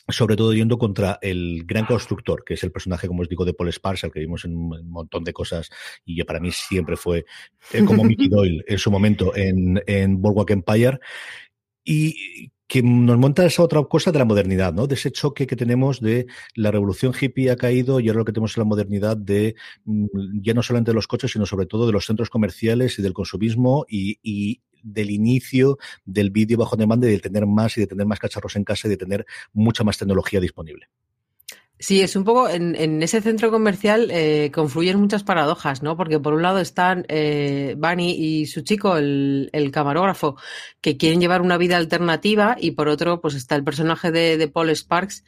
sobre 0.08 0.36
todo 0.36 0.52
yendo 0.52 0.78
contra 0.78 1.18
el 1.22 1.64
gran 1.64 1.86
constructor, 1.86 2.44
que 2.44 2.54
es 2.54 2.62
el 2.62 2.72
personaje, 2.72 3.08
como 3.08 3.22
os 3.22 3.28
digo, 3.28 3.44
de 3.44 3.54
Paul 3.54 3.72
Sparks, 3.72 4.04
al 4.04 4.12
que 4.12 4.20
vimos 4.20 4.44
en 4.44 4.56
un 4.56 4.90
montón 4.90 5.24
de 5.24 5.32
cosas, 5.32 5.70
y 6.04 6.16
que 6.16 6.24
para 6.24 6.40
mí 6.40 6.50
siempre 6.52 6.96
fue 6.96 7.24
eh, 7.72 7.84
como 7.84 8.04
Mickey 8.04 8.28
Doyle 8.28 8.64
en 8.66 8.78
su 8.78 8.90
momento 8.90 9.34
en, 9.34 9.82
en 9.86 10.20
Boardwalk 10.20 10.50
Empire, 10.50 10.98
y 11.84 12.50
que 12.66 12.82
nos 12.82 13.18
monta 13.18 13.44
esa 13.44 13.62
otra 13.62 13.82
cosa 13.84 14.10
de 14.10 14.18
la 14.18 14.24
modernidad, 14.24 14.72
¿no? 14.72 14.86
De 14.86 14.94
ese 14.94 15.12
choque 15.12 15.46
que 15.46 15.56
tenemos 15.56 16.00
de 16.00 16.26
la 16.54 16.70
revolución 16.70 17.12
hippie 17.18 17.50
ha 17.50 17.56
caído 17.56 18.00
y 18.00 18.08
ahora 18.08 18.20
lo 18.20 18.24
que 18.24 18.32
tenemos 18.32 18.52
es 18.52 18.58
la 18.58 18.64
modernidad 18.64 19.16
de 19.16 19.54
mm, 19.84 20.40
ya 20.42 20.54
no 20.54 20.62
solamente 20.62 20.90
de 20.90 20.94
los 20.94 21.06
coches, 21.06 21.32
sino 21.32 21.44
sobre 21.46 21.66
todo 21.66 21.86
de 21.86 21.92
los 21.92 22.06
centros 22.06 22.30
comerciales 22.30 22.98
y 22.98 23.02
del 23.02 23.12
consumismo 23.12 23.84
y, 23.88 24.18
y 24.22 24.62
del 24.84 25.10
inicio 25.10 25.78
del 26.04 26.30
vídeo 26.30 26.58
bajo 26.58 26.76
demanda 26.76 27.08
y 27.08 27.12
de 27.12 27.18
tener 27.18 27.46
más 27.46 27.76
y 27.76 27.80
de 27.80 27.86
tener 27.86 28.06
más 28.06 28.18
cacharros 28.18 28.54
en 28.56 28.64
casa 28.64 28.86
y 28.86 28.90
de 28.90 28.96
tener 28.96 29.26
mucha 29.52 29.82
más 29.82 29.98
tecnología 29.98 30.40
disponible. 30.40 30.88
Sí, 31.76 32.00
es 32.00 32.14
un 32.14 32.22
poco 32.24 32.48
en, 32.48 33.02
ese 33.02 33.20
centro 33.20 33.50
comercial 33.50 34.08
eh, 34.12 34.50
confluyen 34.54 35.00
muchas 35.00 35.24
paradojas, 35.24 35.82
¿no? 35.82 35.96
Porque 35.96 36.20
por 36.20 36.32
un 36.32 36.42
lado 36.42 36.60
están 36.60 37.04
eh, 37.08 37.74
Bunny 37.76 38.12
y 38.12 38.46
su 38.46 38.62
chico, 38.62 38.96
el, 38.96 39.50
camarógrafo, 39.72 40.36
que 40.80 40.96
quieren 40.96 41.20
llevar 41.20 41.42
una 41.42 41.58
vida 41.58 41.76
alternativa, 41.76 42.56
y 42.60 42.70
por 42.70 42.88
otro, 42.88 43.20
pues 43.20 43.34
está 43.34 43.56
el 43.56 43.64
personaje 43.64 44.12
de, 44.12 44.36
de 44.38 44.48
Paul 44.48 44.70
Sparks, 44.70 45.24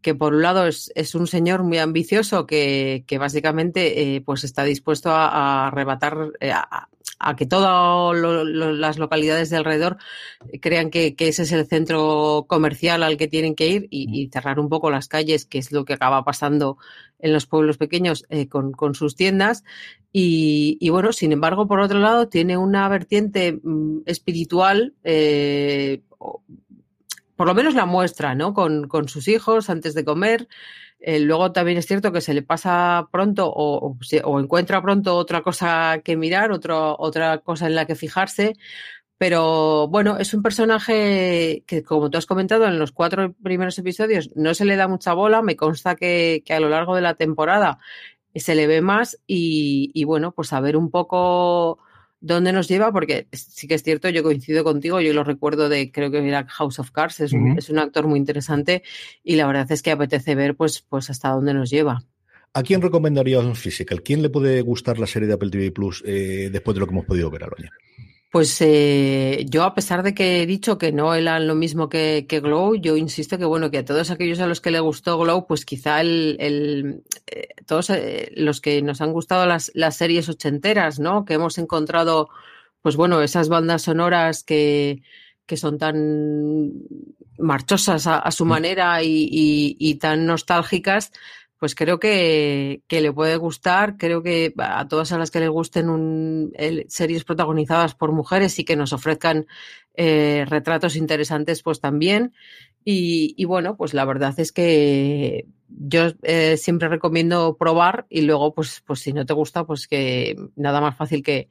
que 0.00 0.14
por 0.14 0.34
un 0.34 0.42
lado 0.42 0.66
es, 0.66 1.14
un 1.14 1.26
señor 1.26 1.64
muy 1.64 1.78
ambicioso 1.78 2.46
que, 2.46 3.04
básicamente 3.18 4.16
eh, 4.16 4.20
pues 4.20 4.44
está 4.44 4.64
dispuesto 4.64 5.10
a, 5.10 5.66
arrebatar, 5.68 6.32
eh, 6.40 6.52
a 7.18 7.36
que 7.36 7.46
todas 7.46 8.16
las 8.16 8.98
localidades 8.98 9.50
de 9.50 9.56
alrededor 9.56 9.98
crean 10.60 10.90
que, 10.90 11.14
ese 11.18 11.42
es 11.42 11.52
el 11.52 11.66
centro 11.66 12.46
comercial 12.48 13.02
al 13.02 13.16
que 13.16 13.28
tienen 13.28 13.54
que 13.54 13.68
ir 13.68 13.88
y, 13.90 14.28
cerrar 14.32 14.60
un 14.60 14.68
poco 14.68 14.90
las 14.90 15.08
calles, 15.08 15.44
que 15.44 15.58
es 15.58 15.72
lo 15.72 15.84
que 15.84 15.94
acaba 15.94 16.24
pasando 16.24 16.78
en 17.18 17.32
los 17.32 17.46
pueblos 17.46 17.78
pequeños 17.78 18.24
eh, 18.28 18.48
con, 18.48 18.94
sus 18.94 19.16
tiendas. 19.16 19.64
Y, 20.12 20.88
bueno, 20.90 21.12
sin 21.12 21.32
embargo, 21.32 21.66
por 21.66 21.80
otro 21.80 21.98
lado, 21.98 22.28
tiene 22.28 22.56
una 22.56 22.88
vertiente 22.88 23.58
mm, 23.62 24.02
espiritual. 24.06 24.94
Eh, 25.04 26.02
por 27.36 27.46
lo 27.46 27.54
menos 27.54 27.74
la 27.74 27.86
muestra, 27.86 28.34
¿no? 28.34 28.52
Con, 28.52 28.88
con 28.88 29.08
sus 29.08 29.28
hijos 29.28 29.70
antes 29.70 29.94
de 29.94 30.04
comer, 30.04 30.48
eh, 31.00 31.20
luego 31.20 31.52
también 31.52 31.78
es 31.78 31.86
cierto 31.86 32.12
que 32.12 32.20
se 32.20 32.34
le 32.34 32.42
pasa 32.42 33.08
pronto 33.12 33.46
o, 33.48 33.96
o, 34.24 34.40
encuentra 34.40 34.82
pronto 34.82 35.16
otra 35.16 35.42
cosa 35.42 36.00
que 36.04 36.16
mirar, 36.16 36.50
otra 36.52 37.38
cosa 37.38 37.66
en 37.66 37.74
la 37.74 37.86
que 37.86 37.94
fijarse. 37.94 38.54
Pero 39.18 39.88
bueno, 39.88 40.18
es 40.18 40.34
un 40.34 40.42
personaje 40.42 41.64
que, 41.66 41.82
como 41.82 42.10
tú 42.10 42.18
has 42.18 42.26
comentado 42.26 42.66
en 42.66 42.78
los 42.78 42.92
cuatro 42.92 43.34
primeros 43.42 43.78
episodios, 43.78 44.30
no 44.36 44.54
se 44.54 44.64
le 44.64 44.76
da 44.76 44.88
mucha 44.88 45.12
bola. 45.12 45.42
Me 45.42 45.56
consta 45.56 45.96
que, 45.96 46.42
a 46.50 46.60
lo 46.60 46.68
largo 46.68 46.94
de 46.94 47.02
la 47.02 47.14
temporada 47.14 47.78
se 48.34 48.54
le 48.54 48.66
ve 48.68 48.80
más 48.82 49.18
y, 49.26 49.90
y 49.94 50.04
bueno, 50.04 50.32
pues 50.32 50.52
a 50.52 50.60
ver 50.60 50.76
un 50.76 50.90
poco 50.90 51.80
dónde 52.20 52.52
nos 52.52 52.68
lleva, 52.68 52.92
porque 52.92 53.28
sí 53.32 53.68
que 53.68 53.74
es 53.74 53.82
cierto, 53.82 54.08
yo 54.08 54.22
coincido 54.22 54.64
contigo, 54.64 55.00
yo 55.00 55.12
lo 55.12 55.24
recuerdo 55.24 55.68
de, 55.68 55.92
creo 55.92 56.10
que 56.10 56.26
era 56.26 56.46
House 56.46 56.78
of 56.78 56.90
Cards, 56.90 57.20
es, 57.20 57.32
un, 57.32 57.58
es 57.58 57.70
un 57.70 57.78
actor 57.78 58.06
muy 58.06 58.18
interesante 58.18 58.82
y 59.22 59.36
la 59.36 59.46
verdad 59.46 59.70
es 59.70 59.82
que 59.82 59.90
apetece 59.90 60.34
ver 60.34 60.56
pues, 60.56 60.80
pues 60.88 61.10
hasta 61.10 61.30
dónde 61.30 61.54
nos 61.54 61.70
lleva. 61.70 62.04
¿A 62.54 62.62
quién 62.62 62.82
recomendarías 62.82 63.44
un 63.44 63.54
Physical? 63.54 64.02
¿Quién 64.02 64.22
le 64.22 64.30
puede 64.30 64.60
gustar 64.62 64.98
la 64.98 65.06
serie 65.06 65.28
de 65.28 65.34
Apple 65.34 65.50
TV 65.50 65.70
Plus 65.70 66.02
eh, 66.06 66.48
después 66.50 66.74
de 66.74 66.80
lo 66.80 66.86
que 66.86 66.92
hemos 66.92 67.04
podido 67.04 67.30
ver, 67.30 67.44
Aloña? 67.44 67.70
Pues 68.30 68.60
eh, 68.60 69.46
yo, 69.48 69.64
a 69.64 69.74
pesar 69.74 70.02
de 70.02 70.14
que 70.14 70.42
he 70.42 70.46
dicho 70.46 70.76
que 70.76 70.92
no 70.92 71.14
eran 71.14 71.46
lo 71.46 71.54
mismo 71.54 71.88
que, 71.88 72.26
que, 72.28 72.40
Glow, 72.40 72.74
yo 72.74 72.96
insisto 72.98 73.38
que 73.38 73.46
bueno, 73.46 73.70
que 73.70 73.78
a 73.78 73.84
todos 73.86 74.10
aquellos 74.10 74.38
a 74.40 74.46
los 74.46 74.60
que 74.60 74.70
le 74.70 74.80
gustó 74.80 75.16
Glow, 75.18 75.46
pues 75.46 75.64
quizá 75.64 76.02
el, 76.02 76.36
el 76.38 77.02
eh, 77.26 77.48
todos 77.66 77.88
eh, 77.88 78.30
los 78.36 78.60
que 78.60 78.82
nos 78.82 79.00
han 79.00 79.12
gustado 79.12 79.46
las, 79.46 79.72
las 79.74 79.96
series 79.96 80.28
ochenteras, 80.28 80.98
¿no? 80.98 81.24
Que 81.24 81.34
hemos 81.34 81.56
encontrado, 81.56 82.28
pues 82.82 82.96
bueno, 82.96 83.22
esas 83.22 83.48
bandas 83.48 83.82
sonoras 83.82 84.44
que, 84.44 85.02
que 85.46 85.56
son 85.56 85.78
tan 85.78 86.72
marchosas 87.38 88.06
a, 88.06 88.18
a 88.18 88.30
su 88.30 88.44
mm. 88.44 88.48
manera 88.48 89.02
y, 89.02 89.28
y, 89.30 89.76
y, 89.78 89.94
tan 89.94 90.26
nostálgicas, 90.26 91.12
pues 91.58 91.74
creo 91.74 91.98
que, 91.98 92.82
que, 92.86 93.00
le 93.00 93.12
puede 93.12 93.36
gustar. 93.36 93.96
Creo 93.96 94.22
que 94.22 94.54
a 94.58 94.86
todas 94.86 95.12
a 95.12 95.18
las 95.18 95.30
que 95.30 95.40
les 95.40 95.50
gusten 95.50 95.88
un, 95.88 96.52
series 96.88 97.24
protagonizadas 97.24 97.94
por 97.94 98.12
mujeres 98.12 98.58
y 98.58 98.64
que 98.64 98.76
nos 98.76 98.92
ofrezcan 98.92 99.46
eh, 99.94 100.44
retratos 100.48 100.96
interesantes, 100.96 101.62
pues 101.62 101.80
también. 101.80 102.32
Y, 102.84 103.34
y, 103.36 103.44
bueno, 103.44 103.76
pues 103.76 103.92
la 103.92 104.04
verdad 104.04 104.38
es 104.38 104.52
que 104.52 105.46
yo 105.68 106.12
eh, 106.22 106.56
siempre 106.56 106.88
recomiendo 106.88 107.56
probar 107.58 108.06
y 108.08 108.22
luego, 108.22 108.54
pues, 108.54 108.82
pues 108.86 109.00
si 109.00 109.12
no 109.12 109.26
te 109.26 109.34
gusta, 109.34 109.64
pues 109.64 109.88
que 109.88 110.36
nada 110.56 110.80
más 110.80 110.96
fácil 110.96 111.22
que, 111.22 111.48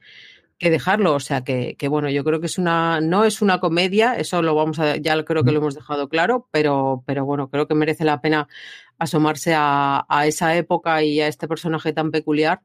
que 0.58 0.70
dejarlo. 0.70 1.14
O 1.14 1.20
sea 1.20 1.42
que, 1.42 1.76
que, 1.76 1.88
bueno, 1.88 2.10
yo 2.10 2.24
creo 2.24 2.40
que 2.40 2.46
es 2.46 2.58
una, 2.58 3.00
no 3.00 3.24
es 3.24 3.40
una 3.42 3.60
comedia, 3.60 4.14
eso 4.14 4.42
lo 4.42 4.54
vamos 4.54 4.78
a, 4.78 4.96
ya 4.96 5.22
creo 5.24 5.44
que 5.44 5.52
lo 5.52 5.58
hemos 5.58 5.74
dejado 5.74 6.08
claro, 6.08 6.48
pero, 6.50 7.02
pero 7.06 7.24
bueno, 7.24 7.48
creo 7.48 7.66
que 7.66 7.74
merece 7.74 8.04
la 8.04 8.20
pena 8.20 8.48
asomarse 8.98 9.54
a, 9.54 10.04
a 10.08 10.26
esa 10.26 10.56
época 10.56 11.02
y 11.02 11.20
a 11.20 11.28
este 11.28 11.48
personaje 11.48 11.92
tan 11.92 12.10
peculiar 12.10 12.60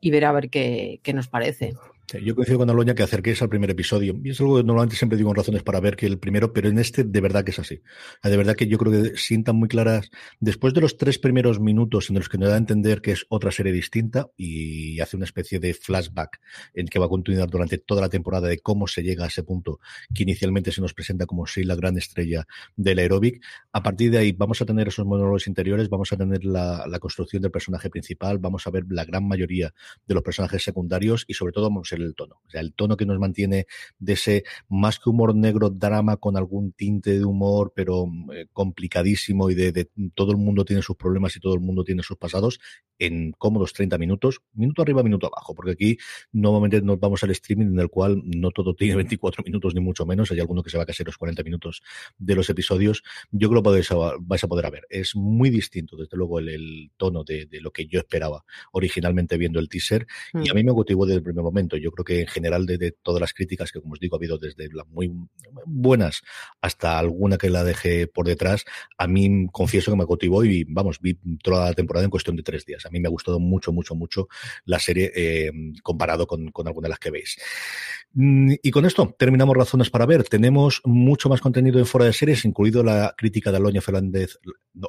y 0.00 0.10
ver 0.10 0.24
a 0.24 0.32
ver 0.32 0.50
qué, 0.50 1.00
qué 1.02 1.12
nos 1.12 1.28
parece. 1.28 1.74
Yo 2.12 2.36
coincido 2.36 2.58
con 2.58 2.70
Aloña 2.70 2.94
que 2.94 3.02
acerquéis 3.02 3.42
al 3.42 3.48
primer 3.48 3.70
episodio. 3.70 4.16
Y 4.22 4.30
es 4.30 4.40
algo 4.40 4.56
que 4.56 4.62
normalmente 4.62 4.96
siempre 4.96 5.16
digo 5.16 5.30
en 5.30 5.36
razones 5.36 5.64
para 5.64 5.80
ver 5.80 5.96
que 5.96 6.06
el 6.06 6.18
primero, 6.18 6.52
pero 6.52 6.68
en 6.68 6.78
este 6.78 7.02
de 7.02 7.20
verdad 7.20 7.42
que 7.42 7.50
es 7.50 7.58
así. 7.58 7.82
De 8.22 8.36
verdad 8.36 8.54
que 8.54 8.68
yo 8.68 8.78
creo 8.78 8.92
que 8.92 9.16
sientan 9.16 9.56
muy 9.56 9.68
claras, 9.68 10.10
después 10.38 10.72
de 10.72 10.80
los 10.80 10.96
tres 10.96 11.18
primeros 11.18 11.58
minutos 11.58 12.08
en 12.10 12.16
los 12.16 12.28
que 12.28 12.38
nos 12.38 12.48
da 12.48 12.54
a 12.54 12.58
entender 12.58 13.02
que 13.02 13.10
es 13.10 13.26
otra 13.28 13.50
serie 13.50 13.72
distinta 13.72 14.28
y 14.36 15.00
hace 15.00 15.16
una 15.16 15.24
especie 15.24 15.58
de 15.58 15.74
flashback 15.74 16.40
en 16.74 16.86
que 16.86 16.98
va 17.00 17.06
a 17.06 17.08
continuar 17.08 17.50
durante 17.50 17.78
toda 17.78 18.02
la 18.02 18.08
temporada 18.08 18.46
de 18.46 18.60
cómo 18.60 18.86
se 18.86 19.02
llega 19.02 19.24
a 19.24 19.28
ese 19.28 19.42
punto 19.42 19.80
que 20.14 20.22
inicialmente 20.22 20.70
se 20.70 20.80
nos 20.80 20.94
presenta 20.94 21.26
como 21.26 21.46
si 21.46 21.64
la 21.64 21.74
gran 21.74 21.98
estrella 21.98 22.46
del 22.76 23.00
aeróbic. 23.00 23.42
A 23.72 23.82
partir 23.82 24.12
de 24.12 24.18
ahí 24.18 24.30
vamos 24.30 24.62
a 24.62 24.64
tener 24.64 24.86
esos 24.88 25.04
monólogos 25.04 25.48
interiores, 25.48 25.88
vamos 25.88 26.12
a 26.12 26.16
tener 26.16 26.44
la, 26.44 26.84
la 26.86 26.98
construcción 27.00 27.42
del 27.42 27.50
personaje 27.50 27.90
principal, 27.90 28.38
vamos 28.38 28.64
a 28.66 28.70
ver 28.70 28.84
la 28.90 29.04
gran 29.04 29.26
mayoría 29.26 29.74
de 30.06 30.14
los 30.14 30.22
personajes 30.22 30.62
secundarios 30.62 31.24
y 31.26 31.34
sobre 31.34 31.52
todo 31.52 31.64
vamos 31.64 31.92
a 31.92 31.95
el 32.02 32.14
tono. 32.14 32.40
O 32.46 32.50
sea, 32.50 32.60
el 32.60 32.72
tono 32.74 32.96
que 32.96 33.06
nos 33.06 33.18
mantiene 33.18 33.66
de 33.98 34.12
ese 34.12 34.44
más 34.68 34.98
que 34.98 35.10
humor 35.10 35.34
negro, 35.34 35.70
drama 35.70 36.16
con 36.16 36.36
algún 36.36 36.72
tinte 36.72 37.18
de 37.18 37.24
humor, 37.24 37.72
pero 37.74 38.06
eh, 38.34 38.46
complicadísimo 38.52 39.50
y 39.50 39.54
de, 39.54 39.72
de, 39.72 39.90
todo 40.14 40.32
el 40.32 40.36
mundo 40.36 40.64
tiene 40.64 40.82
sus 40.82 40.96
problemas 40.96 41.36
y 41.36 41.40
todo 41.40 41.54
el 41.54 41.60
mundo 41.60 41.84
tiene 41.84 42.02
sus 42.02 42.16
pasados 42.16 42.60
en 42.98 43.32
cómodos 43.32 43.72
30 43.72 43.98
minutos, 43.98 44.40
minuto 44.54 44.82
arriba, 44.82 45.02
minuto 45.02 45.26
abajo, 45.26 45.54
porque 45.54 45.72
aquí 45.72 45.98
nuevamente 46.32 46.80
nos 46.82 46.98
vamos 46.98 47.22
al 47.22 47.30
streaming 47.30 47.66
en 47.66 47.80
el 47.80 47.88
cual 47.88 48.22
no 48.24 48.50
todo 48.50 48.74
tiene 48.74 48.96
24 48.96 49.42
minutos 49.44 49.74
ni 49.74 49.80
mucho 49.80 50.06
menos, 50.06 50.30
hay 50.30 50.40
alguno 50.40 50.62
que 50.62 50.70
se 50.70 50.76
va 50.76 50.84
a 50.84 50.86
casi 50.86 51.04
los 51.04 51.18
40 51.18 51.42
minutos 51.42 51.82
de 52.18 52.34
los 52.34 52.48
episodios. 52.48 53.02
Yo 53.30 53.50
creo 53.50 53.62
que 53.62 53.70
vais 53.70 53.90
a, 53.90 53.96
vais 54.20 54.44
a 54.44 54.48
poder 54.48 54.70
ver. 54.70 54.86
Es 54.88 55.14
muy 55.14 55.50
distinto, 55.50 55.96
desde 55.96 56.16
luego, 56.16 56.38
el, 56.38 56.48
el 56.48 56.90
tono 56.96 57.24
de, 57.24 57.46
de, 57.46 57.60
lo 57.60 57.70
que 57.70 57.86
yo 57.86 57.98
esperaba 57.98 58.44
originalmente 58.72 59.36
viendo 59.36 59.58
el 59.58 59.68
teaser 59.68 60.06
mm. 60.32 60.42
y 60.44 60.50
a 60.50 60.54
mí 60.54 60.64
me 60.64 60.72
motivó 60.72 61.06
desde 61.06 61.18
el 61.18 61.22
primer 61.22 61.42
momento. 61.42 61.76
Yo 61.76 61.85
creo 61.92 62.04
que 62.04 62.20
en 62.20 62.26
general 62.26 62.66
de, 62.66 62.78
de, 62.78 62.92
todas 62.92 63.20
las 63.20 63.32
críticas 63.32 63.72
que, 63.72 63.80
como 63.80 63.94
os 63.94 64.00
digo, 64.00 64.16
ha 64.16 64.18
habido 64.18 64.38
desde 64.38 64.68
las 64.72 64.86
muy 64.88 65.12
buenas 65.64 66.22
hasta 66.60 66.98
alguna 66.98 67.38
que 67.38 67.50
la 67.50 67.64
dejé 67.64 68.06
por 68.06 68.26
detrás, 68.26 68.64
a 68.98 69.06
mí 69.06 69.46
confieso 69.52 69.90
que 69.90 69.96
me 69.96 70.06
cautivó 70.06 70.44
y 70.44 70.64
vamos, 70.64 71.00
vi 71.00 71.18
toda 71.42 71.66
la 71.66 71.74
temporada 71.74 72.04
en 72.04 72.10
cuestión 72.10 72.36
de 72.36 72.42
tres 72.42 72.64
días. 72.64 72.86
A 72.86 72.90
mí 72.90 73.00
me 73.00 73.08
ha 73.08 73.10
gustado 73.10 73.38
mucho, 73.38 73.72
mucho, 73.72 73.94
mucho 73.94 74.28
la 74.64 74.78
serie 74.78 75.12
eh, 75.14 75.50
comparado 75.82 76.26
con, 76.26 76.50
con 76.50 76.66
alguna 76.66 76.86
de 76.86 76.90
las 76.90 76.98
que 76.98 77.10
veis. 77.10 77.36
Mm, 78.14 78.54
y 78.62 78.70
con 78.70 78.86
esto 78.86 79.14
terminamos 79.18 79.56
razones 79.56 79.90
para 79.90 80.06
ver. 80.06 80.24
Tenemos 80.24 80.80
mucho 80.84 81.28
más 81.28 81.40
contenido 81.40 81.78
en 81.78 81.86
fuera 81.86 82.06
de 82.06 82.12
series, 82.12 82.44
incluido 82.44 82.82
la 82.82 83.14
crítica 83.16 83.50
de 83.50 83.58
Aloña 83.58 83.80
Fernández. 83.80 84.38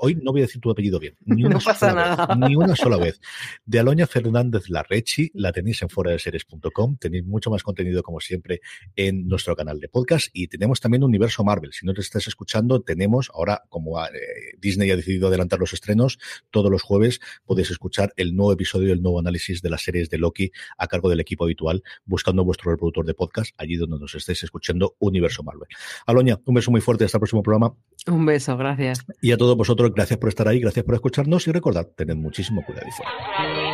Hoy 0.01 0.15
no 0.15 0.31
voy 0.31 0.41
a 0.41 0.45
decir 0.45 0.62
tu 0.62 0.71
apellido 0.71 0.99
bien. 0.99 1.15
Ni 1.25 1.43
una 1.45 1.55
no 1.55 1.62
pasa 1.62 1.93
nada. 1.93 2.27
Vez, 2.27 2.38
ni 2.38 2.55
una 2.55 2.75
sola 2.75 2.97
vez. 2.97 3.19
De 3.65 3.79
Aloña 3.79 4.07
Fernández 4.07 4.69
Larrechi, 4.69 5.29
la 5.33 5.51
tenéis 5.51 5.81
en 5.81 5.89
fuera 5.89 6.12
de 6.12 6.19
series.com. 6.19 6.87
Tenéis 6.95 7.26
mucho 7.26 7.50
más 7.50 7.63
contenido, 7.63 8.04
como 8.04 8.21
siempre, 8.21 8.62
en 8.95 9.28
nuestro 9.28 9.56
canal 9.56 9.80
de 9.80 9.89
podcast. 9.89 10.30
Y 10.32 10.47
tenemos 10.47 10.80
también 10.80 11.04
Universo 11.04 11.43
Marvel. 11.43 11.73
Si 11.73 11.86
no 11.86 11.93
te 11.93 12.02
estás 12.02 12.28
escuchando, 12.28 12.82
tenemos 12.82 13.30
ahora, 13.34 13.63
como 13.69 14.02
eh, 14.06 14.10
Disney 14.58 14.89
ha 14.91 14.95
decidido 14.95 15.28
adelantar 15.28 15.60
los 15.60 15.73
estrenos, 15.73 16.19
todos 16.52 16.71
los 16.71 16.82
jueves 16.82 17.19
podéis 17.45 17.71
escuchar 17.71 18.13
el 18.15 18.36
nuevo 18.36 18.54
episodio, 18.54 18.93
el 18.93 19.02
nuevo 19.02 19.19
análisis 19.19 19.62
de 19.62 19.69
las 19.69 19.84
series 19.84 20.10
de 20.10 20.17
Loki 20.17 20.52
a 20.78 20.88
cargo 20.88 21.10
del 21.10 21.19
equipo 21.19 21.43
habitual, 21.43 21.84
buscando 22.06 22.43
vuestro 22.43 22.71
reproductor 22.71 23.06
de 23.06 23.13
podcast 23.13 23.54
allí 23.58 23.76
donde 23.76 24.00
nos 24.00 24.15
estéis 24.15 24.43
escuchando 24.43 24.95
Universo 25.00 25.43
Marvel. 25.43 25.67
Aloña, 26.06 26.39
un 26.45 26.56
beso 26.56 26.71
muy 26.71 26.82
fuerte 26.82 27.06
hasta 27.06 27.17
el 27.17 27.21
próximo 27.21 27.43
programa. 27.43 27.76
Un 28.08 28.26
beso, 28.26 28.58
gracias. 28.58 29.06
Y 29.21 29.32
a 29.32 29.38
todos 29.38 29.56
vosotros, 29.58 29.91
gracias 29.93 30.19
por 30.19 30.30
estar 30.30 30.47
ahí, 30.47 30.60
gracias 30.60 30.86
por 30.86 30.95
escucharnos 30.95 31.47
y 31.47 31.52
recordad, 31.52 31.88
tened 31.95 32.15
muchísimo 32.15 32.63
cuidado 32.65 32.88
y 32.88 32.91
fuera. 32.91 33.66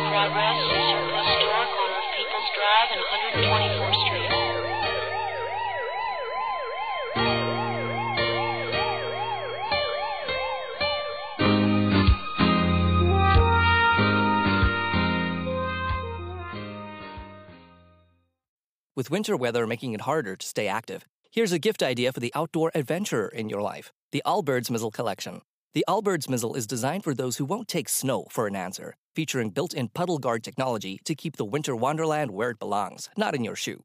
With 19.04 19.10
winter 19.10 19.36
weather 19.36 19.66
making 19.66 19.92
it 19.92 20.00
harder 20.00 20.34
to 20.34 20.46
stay 20.46 20.66
active, 20.66 21.04
here's 21.30 21.52
a 21.52 21.58
gift 21.58 21.82
idea 21.82 22.10
for 22.10 22.20
the 22.20 22.32
outdoor 22.34 22.72
adventurer 22.74 23.28
in 23.28 23.50
your 23.50 23.60
life 23.60 23.92
the 24.12 24.22
Allbirds 24.24 24.70
Mizzle 24.70 24.90
Collection. 24.90 25.42
The 25.74 25.84
Allbirds 25.86 26.26
Mizzle 26.26 26.54
is 26.56 26.66
designed 26.66 27.04
for 27.04 27.12
those 27.12 27.36
who 27.36 27.44
won't 27.44 27.68
take 27.68 27.90
snow 27.90 28.24
for 28.30 28.46
an 28.46 28.56
answer, 28.56 28.94
featuring 29.14 29.50
built 29.50 29.74
in 29.74 29.88
puddle 29.88 30.18
guard 30.18 30.42
technology 30.42 31.00
to 31.04 31.14
keep 31.14 31.36
the 31.36 31.44
winter 31.44 31.76
wonderland 31.76 32.30
where 32.30 32.48
it 32.48 32.58
belongs, 32.58 33.10
not 33.14 33.34
in 33.34 33.44
your 33.44 33.56
shoe. 33.56 33.84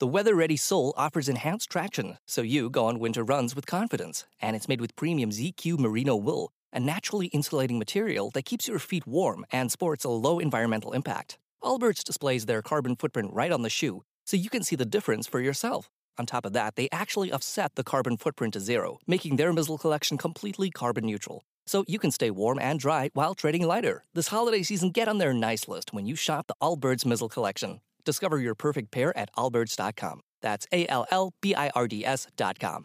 The 0.00 0.06
weather 0.06 0.34
ready 0.34 0.58
sole 0.58 0.92
offers 0.98 1.30
enhanced 1.30 1.70
traction, 1.70 2.18
so 2.26 2.42
you 2.42 2.68
go 2.68 2.84
on 2.84 2.98
winter 2.98 3.24
runs 3.24 3.56
with 3.56 3.64
confidence, 3.64 4.26
and 4.38 4.54
it's 4.54 4.68
made 4.68 4.82
with 4.82 4.96
premium 4.96 5.30
ZQ 5.30 5.78
merino 5.78 6.14
wool, 6.14 6.50
a 6.74 6.78
naturally 6.78 7.28
insulating 7.28 7.78
material 7.78 8.30
that 8.34 8.44
keeps 8.44 8.68
your 8.68 8.78
feet 8.78 9.06
warm 9.06 9.46
and 9.50 9.72
sports 9.72 10.04
a 10.04 10.10
low 10.10 10.38
environmental 10.38 10.92
impact. 10.92 11.38
Allbirds 11.62 12.04
displays 12.04 12.44
their 12.44 12.60
carbon 12.60 12.96
footprint 12.96 13.32
right 13.32 13.50
on 13.50 13.62
the 13.62 13.70
shoe 13.70 14.02
so 14.28 14.36
you 14.36 14.50
can 14.50 14.62
see 14.62 14.76
the 14.76 14.84
difference 14.84 15.26
for 15.26 15.40
yourself. 15.40 15.88
On 16.18 16.26
top 16.26 16.44
of 16.44 16.52
that, 16.52 16.76
they 16.76 16.90
actually 16.92 17.32
offset 17.32 17.76
the 17.76 17.82
carbon 17.82 18.18
footprint 18.18 18.52
to 18.52 18.60
zero, 18.60 18.98
making 19.06 19.36
their 19.36 19.54
Mizzle 19.54 19.78
collection 19.78 20.18
completely 20.18 20.70
carbon 20.70 21.06
neutral. 21.06 21.44
So 21.66 21.82
you 21.88 21.98
can 21.98 22.10
stay 22.10 22.30
warm 22.30 22.58
and 22.60 22.78
dry 22.78 23.08
while 23.14 23.34
trading 23.34 23.66
lighter. 23.66 24.04
This 24.12 24.28
holiday 24.28 24.62
season, 24.62 24.90
get 24.90 25.08
on 25.08 25.16
their 25.16 25.32
nice 25.32 25.66
list 25.66 25.94
when 25.94 26.04
you 26.04 26.14
shop 26.14 26.46
the 26.46 26.56
Allbirds 26.60 27.06
Mizzle 27.06 27.30
collection. 27.30 27.80
Discover 28.04 28.40
your 28.40 28.54
perfect 28.54 28.90
pair 28.90 29.16
at 29.16 29.30
allbirds.com. 29.34 30.20
That's 30.42 30.66
A 30.72 30.86
L 30.88 31.06
L 31.10 31.32
B 31.40 31.54
I 31.54 31.70
R 31.74 31.88
D 31.88 32.04
S.com. 32.04 32.84